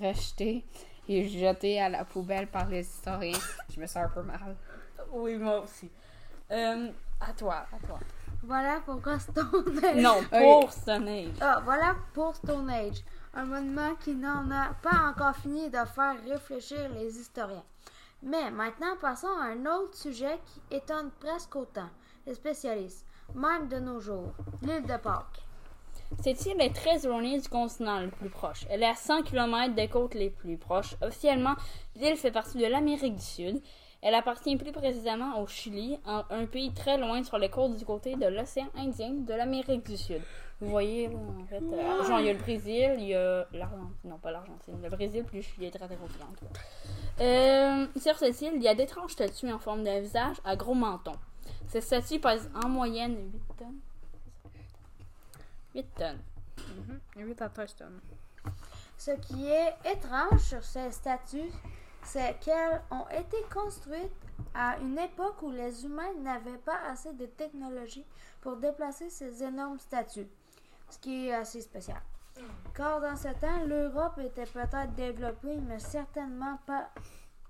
rejetée 0.01 0.65
et 1.07 1.27
jetée 1.27 1.81
à 1.81 1.89
la 1.89 2.05
poubelle 2.05 2.47
par 2.47 2.67
les 2.67 2.81
historiens. 2.87 3.37
Je 3.73 3.79
me 3.79 3.87
sens 3.87 4.05
un 4.05 4.09
peu 4.09 4.21
mal. 4.21 4.55
Oui, 5.11 5.37
moi 5.37 5.61
aussi. 5.61 5.89
Euh, 6.51 6.89
à 7.19 7.33
toi, 7.33 7.65
à 7.73 7.85
toi. 7.85 7.99
Voilà 8.43 8.79
pourquoi 8.85 9.19
Stone 9.19 9.79
Age. 9.83 9.95
Non, 10.01 10.21
pour 10.31 10.71
Stone 10.71 11.07
Age. 11.07 11.33
Ah, 11.41 11.61
voilà 11.63 11.95
pour 12.13 12.35
Stone 12.35 12.69
Age. 12.69 13.03
Un 13.33 13.45
monument 13.45 13.95
qui 13.99 14.15
n'en 14.15 14.49
a 14.51 14.73
pas 14.81 15.09
encore 15.09 15.35
fini 15.35 15.69
de 15.69 15.77
faire 15.93 16.15
réfléchir 16.27 16.89
les 16.95 17.19
historiens. 17.19 17.63
Mais 18.23 18.49
maintenant, 18.51 18.95
passons 18.99 19.27
à 19.41 19.45
un 19.47 19.65
autre 19.65 19.95
sujet 19.95 20.39
qui 20.45 20.75
étonne 20.75 21.11
presque 21.19 21.55
autant 21.55 21.89
les 22.25 22.33
spécialistes, 22.35 23.05
même 23.35 23.67
de 23.67 23.77
nos 23.79 23.99
jours, 23.99 24.33
l'île 24.61 24.85
de 24.85 24.97
Pâques. 24.97 25.41
Cette 26.21 26.45
île 26.45 26.59
est 26.59 26.75
très 26.75 27.05
éloignée 27.05 27.39
du 27.39 27.47
continent 27.47 27.99
le 27.99 28.09
plus 28.09 28.29
proche. 28.29 28.65
Elle 28.69 28.83
est 28.83 28.89
à 28.89 28.95
100 28.95 29.23
km 29.23 29.73
des 29.73 29.87
côtes 29.87 30.15
les 30.15 30.29
plus 30.29 30.57
proches. 30.57 30.95
Officiellement, 31.01 31.55
l'île 31.95 32.17
fait 32.17 32.31
partie 32.31 32.57
de 32.57 32.65
l'Amérique 32.65 33.15
du 33.15 33.21
Sud. 33.21 33.61
Elle 34.01 34.15
appartient 34.15 34.55
plus 34.55 34.71
précisément 34.71 35.41
au 35.41 35.47
Chili, 35.47 35.99
un, 36.05 36.45
pays 36.45 36.73
très 36.73 36.97
loin 36.97 37.23
sur 37.23 37.37
les 37.37 37.49
côtes 37.49 37.75
du 37.75 37.85
côté 37.85 38.15
de 38.15 38.25
l'océan 38.27 38.67
Indien 38.75 39.11
de 39.11 39.33
l'Amérique 39.33 39.85
du 39.85 39.97
Sud. 39.97 40.21
Vous 40.61 40.69
voyez, 40.69 41.07
là, 41.07 41.15
en 41.41 41.45
fait, 41.45 41.63
euh, 41.63 42.03
genre, 42.05 42.19
il 42.19 42.25
y 42.25 42.29
a 42.29 42.33
le 42.33 42.39
Brésil, 42.39 42.95
il 42.97 43.07
y 43.07 43.15
a 43.15 43.45
l'Argentine, 43.53 44.09
non 44.09 44.17
pas 44.17 44.31
l'Argentine, 44.31 44.75
le 44.81 44.89
Brésil 44.89 45.25
le 45.33 45.41
Chili 45.41 45.67
est 45.67 45.71
très. 45.71 45.87
Euh, 47.21 47.85
sur 47.97 48.17
cette 48.17 48.41
île, 48.41 48.53
il 48.55 48.63
y 48.63 48.67
a 48.67 48.75
d'étranges 48.75 49.11
statues 49.11 49.51
en 49.51 49.59
forme 49.59 49.83
d'un 49.83 49.99
visage 49.99 50.37
à 50.43 50.55
gros 50.55 50.73
menton. 50.73 51.13
Ces 51.67 51.81
statues 51.81 52.19
pèsent 52.19 52.49
en 52.61 52.67
moyenne 52.67 53.15
8 53.33 53.41
tonnes. 53.57 53.79
8 55.75 55.83
tonnes. 55.95 56.19
8 57.15 57.41
à 57.41 57.49
13 57.49 57.75
tonnes. 57.75 57.99
Ce 58.97 59.11
qui 59.11 59.47
est 59.47 59.75
étrange 59.85 60.39
sur 60.39 60.63
ces 60.63 60.91
statues, 60.91 61.51
c'est 62.03 62.37
qu'elles 62.39 62.81
ont 62.91 63.07
été 63.09 63.37
construites 63.53 64.11
à 64.53 64.77
une 64.79 64.97
époque 64.97 65.41
où 65.41 65.51
les 65.51 65.85
humains 65.85 66.13
n'avaient 66.21 66.57
pas 66.57 66.79
assez 66.89 67.13
de 67.13 67.25
technologie 67.25 68.05
pour 68.41 68.57
déplacer 68.57 69.09
ces 69.09 69.43
énormes 69.43 69.79
statues, 69.79 70.27
ce 70.89 70.97
qui 70.97 71.27
est 71.27 71.33
assez 71.33 71.61
spécial. 71.61 72.01
Car 72.73 73.01
dans 73.01 73.15
ce 73.17 73.27
temps, 73.39 73.63
l'Europe 73.65 74.17
était 74.19 74.45
peut-être 74.45 74.93
développée, 74.95 75.57
mais 75.67 75.79
certainement 75.79 76.57
pas 76.65 76.89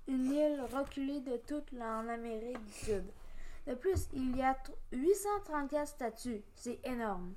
une 0.08 0.32
île 0.32 0.60
reculée 0.72 1.20
de 1.20 1.36
toute 1.46 1.72
en 1.80 2.08
Amérique 2.08 2.64
du 2.64 2.72
Sud. 2.72 3.04
De 3.66 3.74
plus, 3.74 4.08
il 4.12 4.36
y 4.36 4.42
a 4.42 4.52
tr- 4.54 4.72
834 4.92 5.86
statues. 5.86 6.42
C'est 6.54 6.80
énorme. 6.84 7.34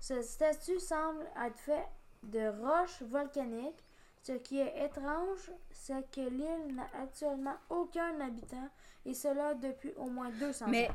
Ce 0.00 0.22
statut 0.22 0.78
semble 0.80 1.26
être 1.44 1.58
fait 1.58 1.86
de 2.22 2.48
roches 2.62 3.02
volcaniques. 3.02 3.82
Ce 4.22 4.32
qui 4.32 4.58
est 4.60 4.84
étrange, 4.84 5.50
c'est 5.70 6.08
que 6.10 6.20
l'île 6.20 6.74
n'a 6.74 6.86
actuellement 7.02 7.54
aucun 7.70 8.20
habitant, 8.20 8.68
et 9.06 9.14
cela 9.14 9.54
depuis 9.54 9.92
au 9.96 10.06
moins 10.06 10.28
200 10.30 10.66
Mais 10.68 10.88
ans. 10.88 10.94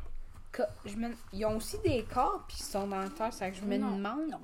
que- 0.52 0.62
je 0.86 0.96
me- 0.98 1.16
ils 1.32 1.46
ont 1.46 1.58
aussi 1.58 1.80
des 1.80 2.04
corps 2.04 2.44
puis 2.48 2.58
ils 2.60 2.64
sont 2.64 2.86
dans 2.88 3.02
le 3.02 3.10
terre, 3.10 3.34
ça 3.34 3.50
que 3.50 3.56
je 3.56 3.64
me 3.64 3.78
Non. 3.78 3.96
demande. 3.98 4.38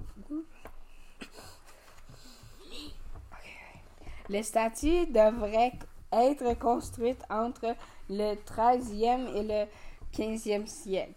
Les 4.29 4.43
statues 4.43 5.07
devraient 5.07 5.73
être 6.11 6.53
construites 6.59 7.23
entre 7.29 7.75
le 8.09 8.35
13e 8.35 9.27
et 9.27 9.43
le 9.43 9.65
15e 10.11 10.67
siècle. 10.67 11.13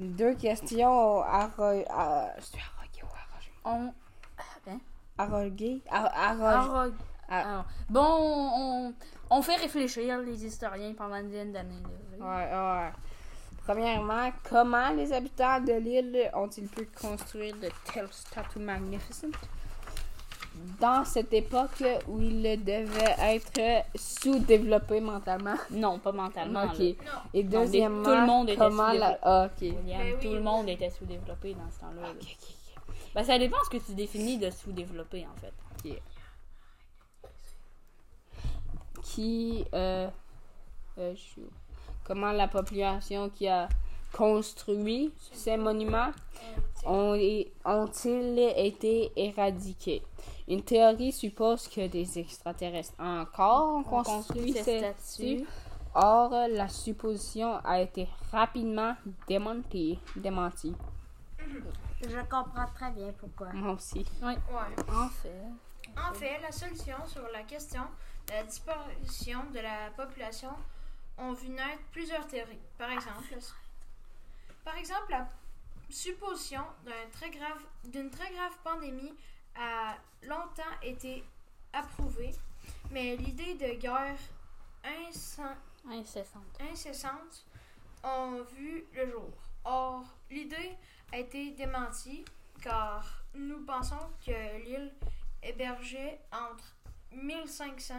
Deux 0.00 0.34
questions 0.34 1.20
à- 1.22 1.42
arrogué 1.42 1.84
arrogé? 1.90 3.52
On. 3.64 3.92
Arrogué? 5.18 5.82
Alors, 7.28 7.64
bon, 7.90 8.00
on, 8.02 8.94
on 9.28 9.42
fait 9.42 9.56
réfléchir 9.56 10.18
les 10.20 10.44
historiens 10.44 10.94
pendant 10.94 11.16
une 11.16 11.28
dizaine 11.28 11.52
d'années. 11.52 11.82
Ouais, 12.18 12.26
ouais. 12.26 12.90
Premièrement, 13.64 14.32
comment 14.48 14.88
les 14.90 15.12
habitants 15.12 15.60
de 15.60 15.74
l'île 15.74 16.30
ont-ils 16.34 16.66
pu 16.66 16.86
construire 16.86 17.54
de 17.56 17.68
telles 17.92 18.08
statues 18.10 18.58
magnifiques? 18.58 19.36
Dans 20.78 21.04
cette 21.04 21.32
époque 21.32 21.82
où 22.08 22.20
ils 22.20 22.42
devaient 22.64 23.16
être 23.18 23.84
sous-développés 23.94 25.00
mentalement. 25.00 25.54
Non, 25.70 25.98
pas 25.98 26.12
mentalement. 26.12 26.64
Ok. 26.64 26.78
là. 26.78 27.22
Et 27.34 27.42
deuxièmement, 27.42 28.02
tout 28.02 28.10
le 28.10 28.26
monde 28.26 28.48
était 28.50 28.58
comment 28.58 28.92
la... 28.92 28.92
sous-développé. 28.92 29.18
Ah, 29.22 29.46
ok. 29.46 29.60
William, 29.60 29.98
Ben 30.02 30.14
oui. 30.14 30.26
tout 30.26 30.34
le 30.34 30.40
monde 30.40 30.68
était 30.68 30.90
sous-développé 30.90 31.54
dans 31.54 31.70
ce 31.70 31.80
temps-là. 31.80 32.02
là. 32.02 32.08
Ok, 32.10 32.36
ok, 32.88 32.94
Ben, 33.14 33.24
ça 33.24 33.38
dépend 33.38 33.56
ce 33.64 33.70
que 33.70 33.82
tu 33.84 33.94
définis 33.94 34.38
de 34.38 34.50
sous-développé, 34.50 35.26
en 35.26 35.36
fait. 35.40 35.52
ok. 35.90 36.00
Qui... 39.02 39.64
Euh, 39.74 40.08
euh? 40.98 41.14
Comment 42.04 42.32
la 42.32 42.48
population 42.48 43.28
qui 43.30 43.48
a 43.48 43.68
construit 44.12 45.12
ces 45.32 45.56
monuments 45.56 46.10
ont- 46.84 47.14
ont-ils 47.64 48.38
été 48.56 49.12
éradiqués? 49.16 50.02
Une 50.48 50.62
théorie 50.62 51.12
suppose 51.12 51.68
que 51.68 51.86
des 51.86 52.18
extraterrestres 52.18 52.94
encore 52.98 53.68
ont 53.76 53.78
On 53.80 54.02
construit 54.02 54.52
ces 54.52 54.78
statues. 54.94 55.46
Or, 55.94 56.30
la 56.48 56.68
supposition 56.68 57.58
a 57.64 57.80
été 57.80 58.08
rapidement 58.30 58.94
démentie. 59.26 59.98
démentie. 60.16 60.74
Je 62.00 62.18
comprends 62.30 62.66
très 62.74 62.90
bien 62.92 63.12
pourquoi. 63.18 63.52
Moi 63.52 63.72
aussi. 63.74 64.06
Ouais. 64.22 64.36
En 64.88 65.08
fait. 65.08 65.42
En 65.96 66.14
fait, 66.14 66.38
la 66.40 66.52
solution 66.52 66.94
sur 67.06 67.22
la 67.32 67.42
question 67.42 67.82
de 68.28 68.32
la 68.32 68.42
disparition 68.44 69.40
de 69.52 69.58
la 69.58 69.90
population 69.96 70.50
ont 71.18 71.32
vu 71.32 71.48
naître 71.48 71.82
plusieurs 71.92 72.26
théories. 72.28 72.58
Par 72.78 72.90
exemple, 72.92 73.34
par 74.70 74.78
exemple 74.78 75.10
la 75.10 75.26
supposition 75.88 76.62
d'un 76.84 77.08
très 77.10 77.28
grave- 77.30 77.66
d'une 77.82 78.08
très 78.08 78.30
grave 78.32 78.56
pandémie 78.62 79.12
a 79.56 79.96
longtemps 80.22 80.76
été 80.80 81.24
approuvée, 81.72 82.30
mais 82.92 83.16
l'idée 83.16 83.54
de 83.54 83.74
guerre 83.80 84.16
Incessante. 84.84 85.56
incessantes 86.70 87.44
ont 88.04 88.42
vu 88.54 88.84
le 88.94 89.10
jour. 89.10 89.30
Or, 89.64 90.04
l'idée 90.30 90.76
a 91.12 91.18
été 91.18 91.50
démentie 91.50 92.24
car 92.62 93.24
nous 93.34 93.64
pensons 93.64 94.06
que 94.24 94.64
l'île 94.64 94.92
hébergeait 95.42 96.20
entre 96.30 96.76
1500 97.10 97.94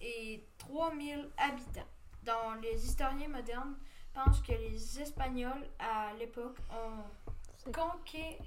et 0.00 0.44
3000 0.58 1.28
habitants. 1.38 1.88
dont 2.22 2.52
les 2.62 2.84
historiens 2.86 3.28
modernes 3.28 3.74
pensent 4.12 4.40
que 4.42 4.52
les 4.52 5.00
Espagnols 5.00 5.66
à 5.78 6.12
l'époque 6.18 6.56
ont 6.70 7.70
conquéri- 7.72 8.38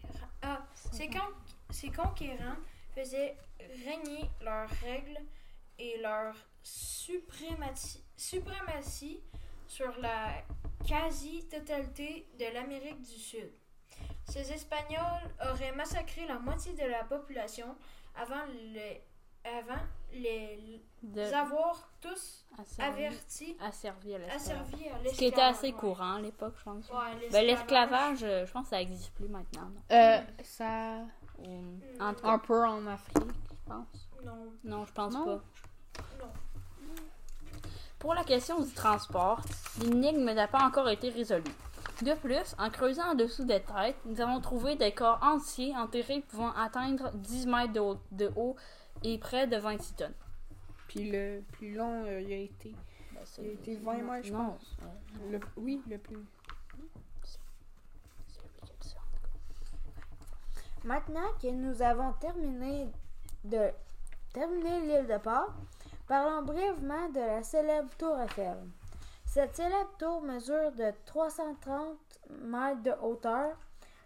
ah, 0.41 0.61
ces, 0.91 1.09
con- 1.09 1.33
ces 1.69 1.89
conquérants 1.91 2.57
faisaient 2.93 3.37
régner 3.85 4.29
leurs 4.41 4.69
règles 4.81 5.17
et 5.79 5.97
leur 5.99 6.35
suprématie, 6.61 8.03
suprématie 8.15 9.21
sur 9.67 9.95
la 9.99 10.43
quasi-totalité 10.85 12.27
de 12.37 12.53
l'Amérique 12.53 13.01
du 13.01 13.17
Sud. 13.19 13.49
Ces 14.29 14.51
Espagnols 14.51 15.29
auraient 15.51 15.71
massacré 15.73 16.25
la 16.27 16.39
moitié 16.39 16.73
de 16.73 16.83
la 16.85 17.03
population 17.03 17.75
avant 18.15 18.45
les, 18.73 19.01
avant 19.43 19.81
les, 20.13 20.81
De 21.03 21.21
avoir 21.33 21.89
tous 22.01 22.45
asservi, 22.59 23.05
avertis, 23.05 23.57
asservi 23.61 24.15
à 24.15 24.17
l'esclavage. 24.19 24.41
asservis 24.41 24.73
à 24.73 24.77
l'esclavage. 25.03 25.11
Ce 25.11 25.17
qui 25.17 25.25
était 25.25 25.41
assez 25.41 25.67
ouais. 25.67 25.73
courant 25.73 26.15
à 26.15 26.21
l'époque, 26.21 26.53
je 26.57 26.63
pense. 26.63 26.89
Ouais, 26.89 27.29
Ben, 27.31 27.45
l'esclavage, 27.45 28.23
euh, 28.23 28.45
je 28.45 28.51
pense 28.51 28.63
que 28.63 28.69
ça 28.69 28.77
n'existe 28.77 29.11
plus 29.13 29.27
maintenant. 29.27 29.61
non? 29.69 29.81
Euh, 29.97 30.21
ça. 30.43 30.97
Ou- 31.39 31.79
en 31.99 32.13
Un 32.23 32.39
peu 32.39 32.65
en 32.65 32.85
Afrique, 32.87 33.17
je 33.49 33.55
pense. 33.69 34.09
Non, 34.23 34.51
non, 34.63 34.85
je 34.85 34.93
pense 34.93 35.13
Non? 35.13 35.25
pas. 35.25 35.31
non. 36.19 36.31
Pour 37.99 38.13
la 38.13 38.23
question 38.23 38.59
du 38.61 38.71
transport, 38.73 39.41
l'énigme 39.81 40.31
n'a 40.31 40.47
pas 40.47 40.63
encore 40.63 40.89
été 40.89 41.09
résolue. 41.09 41.43
De 42.01 42.13
plus, 42.15 42.55
en 42.59 42.69
creusant 42.69 43.11
en 43.11 43.15
dessous 43.15 43.45
des 43.45 43.61
têtes, 43.61 43.95
nous 44.05 44.19
avons 44.19 44.41
trouvé 44.41 44.75
des 44.75 44.91
corps 44.91 45.19
entiers 45.21 45.75
enterrés 45.77 46.21
pouvant 46.27 46.51
atteindre 46.53 47.11
10 47.13 47.47
mètres 47.47 47.71
de 47.73 47.79
haut, 47.79 47.97
de 48.11 48.31
haut 48.35 48.55
et 49.03 49.17
près 49.17 49.47
de 49.47 49.57
26 49.57 49.93
tonnes. 49.95 50.13
Puis 50.87 51.09
le 51.11 51.41
plus 51.53 51.73
long, 51.73 52.05
euh, 52.05 52.21
il 52.21 52.31
a 52.33 52.37
été. 52.37 52.75
Ben, 53.13 53.21
Il 53.39 53.47
a 53.49 53.51
été 53.51 53.75
20 53.77 53.97
non, 53.97 54.11
mètres, 54.11 54.27
je 54.27 54.33
non, 54.33 54.45
pense. 54.51 54.77
euh, 54.81 55.31
Le, 55.31 55.39
oui, 55.57 55.81
le 55.89 55.97
plus. 55.97 56.17
Maintenant 60.83 61.29
que 61.41 61.47
nous 61.47 61.81
avons 61.81 62.11
terminé 62.13 62.89
de 63.45 63.69
terminé 64.33 64.81
l'île 64.81 65.07
de 65.07 65.17
Pâques, 65.17 65.49
parlons 66.07 66.41
brièvement 66.43 67.09
de 67.09 67.19
la 67.19 67.43
célèbre 67.43 67.89
tour 67.97 68.19
Eiffel. 68.19 68.57
Cette 69.25 69.55
célèbre 69.55 69.95
tour 69.97 70.21
mesure 70.21 70.71
de 70.73 70.91
330 71.05 71.97
mètres 72.41 72.83
de 72.83 72.91
hauteur. 73.01 73.55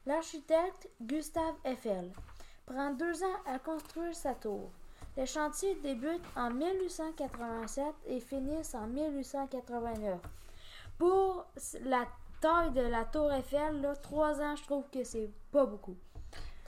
L'architecte 0.05 0.87
Gustave 1.01 1.55
Eiffel 1.65 2.11
prend 2.65 2.91
deux 2.93 3.23
ans 3.23 3.39
à 3.45 3.59
construire 3.59 4.15
sa 4.15 4.35
tour. 4.35 4.69
Les 5.17 5.25
chantiers 5.25 5.73
débutent 5.81 6.21
en 6.35 6.51
1887 6.51 7.83
et 8.05 8.19
finissent 8.19 8.75
en 8.75 8.85
1889. 8.85 10.19
Pour 10.99 11.47
la 11.85 12.05
taille 12.39 12.71
de 12.71 12.81
la 12.81 13.03
tour 13.03 13.33
Eiffel, 13.33 13.81
trois 14.03 14.39
ans, 14.39 14.55
je 14.55 14.63
trouve 14.63 14.83
que 14.91 15.03
c'est 15.03 15.31
pas 15.51 15.65
beaucoup. 15.65 15.97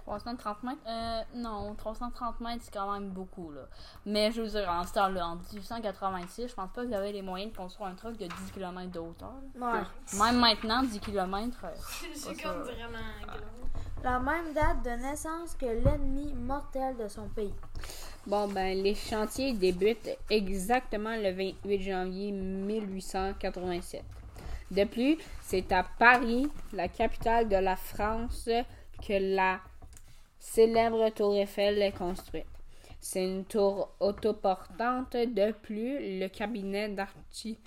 330 0.10 0.64
mètres? 0.64 0.82
Euh, 0.88 1.22
non, 1.36 1.76
330 1.76 2.40
mètres, 2.42 2.64
c'est 2.64 2.74
quand 2.74 2.92
même 2.92 3.10
beaucoup, 3.10 3.52
là. 3.52 3.62
Mais 4.08 4.32
je 4.32 4.42
veux 4.42 4.48
dire, 4.48 4.68
en 4.68 4.86
ce 4.86 4.94
temps-là, 4.94 5.28
en 5.28 5.36
1886, 5.36 6.48
je 6.48 6.54
pense 6.56 6.72
pas 6.72 6.82
qu'il 6.82 6.92
y 6.92 6.96
avait 6.96 7.12
les 7.12 7.22
moyens 7.22 7.52
de 7.52 7.58
construire 7.58 7.90
un 7.90 7.96
truc 7.96 8.18
de 8.18 8.26
10 8.26 8.52
km 8.54 8.90
de 8.92 9.00
hauteur. 9.00 9.34
Ouais. 9.56 10.20
Même 10.20 10.40
maintenant, 10.40 10.82
10 10.82 11.00
km, 11.00 11.58
C'est 12.16 12.42
Pas 12.42 12.50
comme 12.50 12.62
vraiment 12.64 12.98
gros. 13.28 14.04
La 14.04 14.20
même 14.20 14.54
date 14.54 14.82
de 14.84 15.02
naissance 15.02 15.54
que 15.56 15.66
l'ennemi 15.66 16.34
mortel 16.34 16.96
de 16.98 17.08
son 17.08 17.28
pays. 17.28 17.54
Bon, 18.26 18.48
ben, 18.48 18.82
les 18.82 18.96
chantiers 18.96 19.54
débutent 19.54 20.10
exactement 20.30 21.16
le 21.18 21.32
28 21.32 21.82
janvier 21.82 22.32
1887. 22.32 24.04
De 24.72 24.84
plus, 24.86 25.18
c'est 25.42 25.72
à 25.72 25.84
Paris, 25.84 26.50
la 26.74 26.88
capitale 26.88 27.50
de 27.50 27.58
la 27.58 27.76
France, 27.76 28.50
que 29.06 29.36
la 29.36 29.60
célèbre 30.40 31.10
tour 31.10 31.36
Eiffel 31.36 31.82
est 31.82 31.92
construite. 31.98 32.46
C'est 33.00 33.24
une 33.24 33.46
tour 33.46 33.92
autoportante. 34.00 35.14
De 35.14 35.52
plus, 35.52 36.20
le 36.20 36.28
cabinet 36.28 36.90
d'archi- 36.90 37.58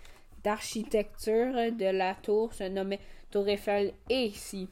d'architecture 0.45 1.53
de 1.73 1.91
la 1.97 2.15
tour 2.15 2.53
se 2.53 2.65
nommait 2.65 3.01
Tour 3.31 3.49
Eiffel 3.49 3.95
et 4.11 4.25
ici. 4.27 4.69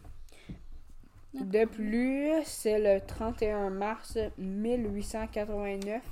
De 1.33 1.65
plus, 1.65 2.33
c'est 2.45 2.79
le 2.79 3.01
31 3.07 3.71
mars 3.71 4.19
1889. 4.37 6.03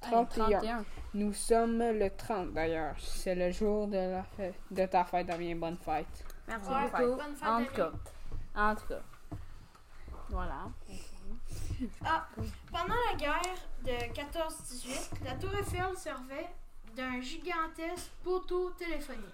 31. 0.00 0.48
31. 0.48 0.84
Nous 1.14 1.32
sommes 1.32 1.78
le 1.78 2.10
30 2.10 2.52
d'ailleurs. 2.52 2.96
C'est 2.98 3.34
le 3.34 3.52
jour 3.52 3.86
de, 3.86 3.96
la 3.96 4.22
fête, 4.24 4.54
de 4.70 4.86
ta 4.86 5.04
fête. 5.04 5.26
Damien. 5.26 5.54
Bonne 5.56 5.76
fête. 5.76 6.06
Merci 6.48 6.68
Ouais, 6.70 6.90
beaucoup. 6.90 7.16
bonne 7.16 7.36
fête 7.36 7.48
En 7.48 7.54
d'année. 7.58 7.66
tout 7.68 7.74
cas, 7.74 7.92
en 8.56 8.74
tout 8.74 8.86
cas. 8.88 9.00
Voilà. 10.32 10.70
Ah, 12.04 12.26
pendant 12.70 12.94
la 13.10 13.16
guerre 13.16 13.42
de 13.84 13.90
14-18, 14.14 15.24
la 15.24 15.34
tour 15.34 15.54
Eiffel 15.54 15.94
servait 15.96 16.48
d'un 16.96 17.20
gigantesque 17.20 18.10
poteau 18.24 18.70
téléphonique 18.70 19.26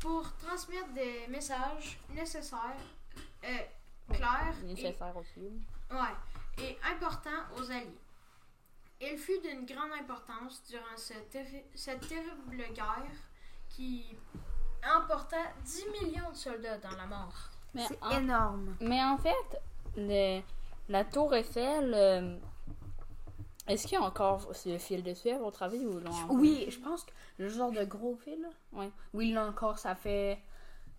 pour 0.00 0.30
transmettre 0.36 0.92
des 0.92 1.26
messages 1.28 1.98
nécessaires, 2.10 2.76
euh, 3.44 3.48
clairs 4.12 4.54
et, 4.62 4.66
Nécessaire 4.66 5.16
aussi. 5.16 5.50
ouais, 5.90 6.62
et 6.64 6.78
importants 6.92 7.44
aux 7.56 7.70
Alliés. 7.70 7.98
Il 9.00 9.16
fut 9.16 9.40
d'une 9.40 9.64
grande 9.64 9.92
importance 9.98 10.62
durant 10.68 10.96
cette, 10.96 11.30
terri- 11.32 11.64
cette 11.74 12.06
terrible 12.06 12.56
guerre 12.74 13.16
qui 13.70 14.04
emporta 14.96 15.38
10 15.64 15.86
millions 16.02 16.30
de 16.30 16.36
soldats 16.36 16.78
dans 16.78 16.96
la 16.96 17.06
mort. 17.06 17.48
Mais 17.74 17.86
C'est 17.86 18.16
énorme. 18.18 18.76
mais 18.80 19.02
en 19.04 19.16
fait, 19.18 19.60
le- 19.96 20.40
la 20.88 21.04
tour 21.04 21.34
Eiffel, 21.34 21.92
euh, 21.94 22.36
est-ce 23.66 23.86
qu'il 23.86 23.98
y 23.98 24.02
a 24.02 24.04
encore 24.04 24.54
ce 24.54 24.78
fil 24.78 25.02
de 25.02 25.12
suèvre 25.14 25.44
au 25.44 25.50
travail 25.50 25.84
ou 25.86 25.98
l'ont 26.00 26.10
enlevé? 26.10 26.34
Oui, 26.34 26.66
je 26.70 26.78
pense 26.78 27.04
que 27.04 27.10
le 27.38 27.48
genre 27.48 27.70
de 27.70 27.84
gros 27.84 28.16
fil, 28.16 28.40
là. 28.40 28.48
Ouais. 28.72 28.90
Oui, 29.12 29.32
là 29.32 29.46
encore, 29.46 29.78
ça 29.78 29.94
fait 29.94 30.38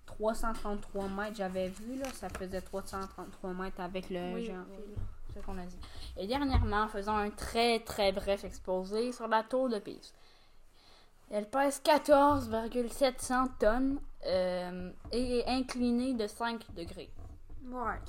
333 0.05 1.07
mètres, 1.07 1.37
j'avais 1.37 1.69
vu, 1.69 1.97
là. 1.97 2.05
Ça 2.13 2.29
faisait 2.29 2.61
333 2.61 3.53
mètres 3.53 3.79
avec 3.81 4.09
le 4.09 4.33
Oui, 4.35 4.45
fil. 4.45 4.55
C'est 5.33 5.41
ce 5.41 5.45
qu'on 5.45 5.57
a 5.57 5.65
dit. 5.65 5.79
Et 6.17 6.27
dernièrement, 6.27 6.87
faisons 6.87 7.15
un 7.15 7.29
très 7.29 7.79
très 7.79 8.11
bref 8.11 8.43
exposé 8.43 9.11
sur 9.11 9.27
la 9.27 9.43
tour 9.43 9.69
de 9.69 9.79
Pise. 9.79 10.13
Elle 11.31 11.47
pèse 11.47 11.79
14,700 11.83 13.47
tonnes 13.59 13.99
euh, 14.25 14.91
et 15.11 15.37
est 15.39 15.47
inclinée 15.47 16.15
de 16.15 16.25
5 16.25 16.65
degrés. 16.73 17.11
Ouais. 17.65 17.99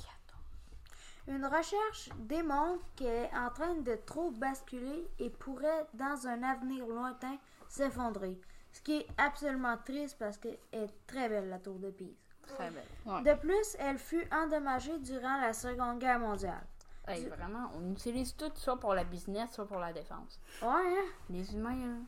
Une 1.27 1.45
recherche 1.45 2.09
démontre 2.17 2.83
qu'elle 2.95 3.25
est 3.25 3.35
en 3.37 3.49
train 3.51 3.75
de 3.75 3.95
trop 4.05 4.31
basculer 4.31 5.07
et 5.19 5.29
pourrait, 5.29 5.85
dans 5.93 6.27
un 6.27 6.41
avenir 6.43 6.85
lointain, 6.87 7.37
s'effondrer. 7.69 8.39
Ce 8.73 8.81
qui 8.81 8.97
est 8.97 9.07
absolument 9.17 9.77
triste 9.85 10.17
parce 10.19 10.37
qu'elle 10.37 10.57
est 10.71 10.89
très 11.07 11.29
belle, 11.29 11.49
la 11.49 11.59
tour 11.59 11.75
de 11.79 11.91
Pise. 11.91 12.15
Très 12.47 12.69
belle. 12.71 12.85
Ouais. 13.05 13.21
De 13.21 13.39
plus, 13.39 13.75
elle 13.79 13.97
fut 13.97 14.27
endommagée 14.31 14.97
durant 14.99 15.39
la 15.39 15.53
Seconde 15.53 15.99
Guerre 15.99 16.19
mondiale. 16.19 16.63
Hey, 17.07 17.25
vraiment, 17.27 17.71
on 17.75 17.91
utilise 17.91 18.35
tout 18.35 18.51
ça 18.55 18.75
pour 18.75 18.93
la 18.93 19.03
business, 19.03 19.51
soit 19.51 19.65
pour 19.67 19.79
la 19.79 19.91
défense. 19.91 20.39
Ouais, 20.61 20.67
hein? 20.69 21.05
Les 21.29 21.53
humains, 21.53 21.77
euh, 21.77 21.99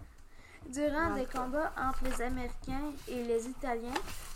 Durant 0.70 1.14
des 1.14 1.26
combats 1.26 1.74
entre 1.78 2.06
les 2.06 2.22
Américains 2.22 2.92
et 3.10 3.24
les 3.24 3.48
Italiens, 3.50 3.92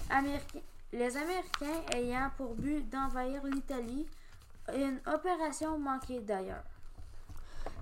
Américains- 0.10 0.60
les 0.92 1.16
Américains 1.16 1.82
ayant 1.94 2.30
pour 2.36 2.54
but 2.56 2.82
d'envahir 2.90 3.44
l'Italie, 3.46 4.06
une 4.76 5.00
opération 5.12 5.78
manquée 5.80 6.20
d'ailleurs. 6.20 6.64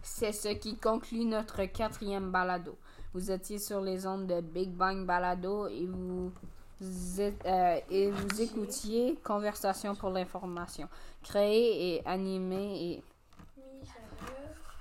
C'est 0.02 0.32
ce 0.32 0.50
qui 0.50 0.78
conclut 0.78 1.26
notre 1.26 1.63
quatrième 1.65 2.32
balado. 2.32 2.78
Vous 3.13 3.32
étiez 3.32 3.60
sur 3.60 3.82
les 3.82 4.06
ondes 4.06 4.28
de 4.28 4.41
Big 4.41 4.69
Bang 4.69 5.06
Balado 5.06 5.67
et 5.67 5.86
vous, 5.86 6.32
êtes- 7.19 7.45
euh, 7.45 7.80
et 7.89 8.12
vous 8.12 8.41
écoutiez 8.41 9.17
Conversation 9.24 9.95
pour 9.95 10.10
l'information, 10.10 10.88
créée 11.24 11.95
et 11.95 12.06
animée 12.06 13.02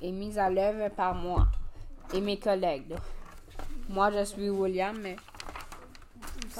et, 0.01 0.07
et 0.09 0.13
mise 0.13 0.39
à 0.39 0.51
l'œuvre 0.51 0.89
par 0.95 1.15
moi 1.15 1.47
et 2.13 2.21
mes 2.21 2.39
collègues. 2.39 2.95
Moi, 3.89 4.11
je 4.11 4.25
suis 4.25 4.51
William, 4.51 4.97
mais 5.01 5.17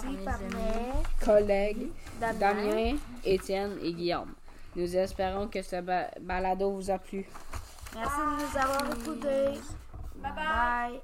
mes 0.05 0.25
par 0.25 0.35
amis. 0.37 0.55
mes 0.55 1.25
collègues. 1.25 1.89
Damien, 2.21 2.97
Étienne 3.25 3.77
et 3.83 3.93
Guillaume. 3.93 4.33
Nous 4.77 4.97
espérons 4.97 5.49
que 5.49 5.63
ce 5.63 5.81
ba- 5.81 6.11
balado 6.21 6.71
vous 6.73 6.91
a 6.91 6.99
plu. 6.99 7.27
Merci 7.95 8.19
de 8.19 8.43
nous 8.43 8.59
avoir 8.59 8.87
écoutés. 8.99 9.61
Bye 10.17 10.33
bye! 10.35 10.91
Bye. 10.93 11.01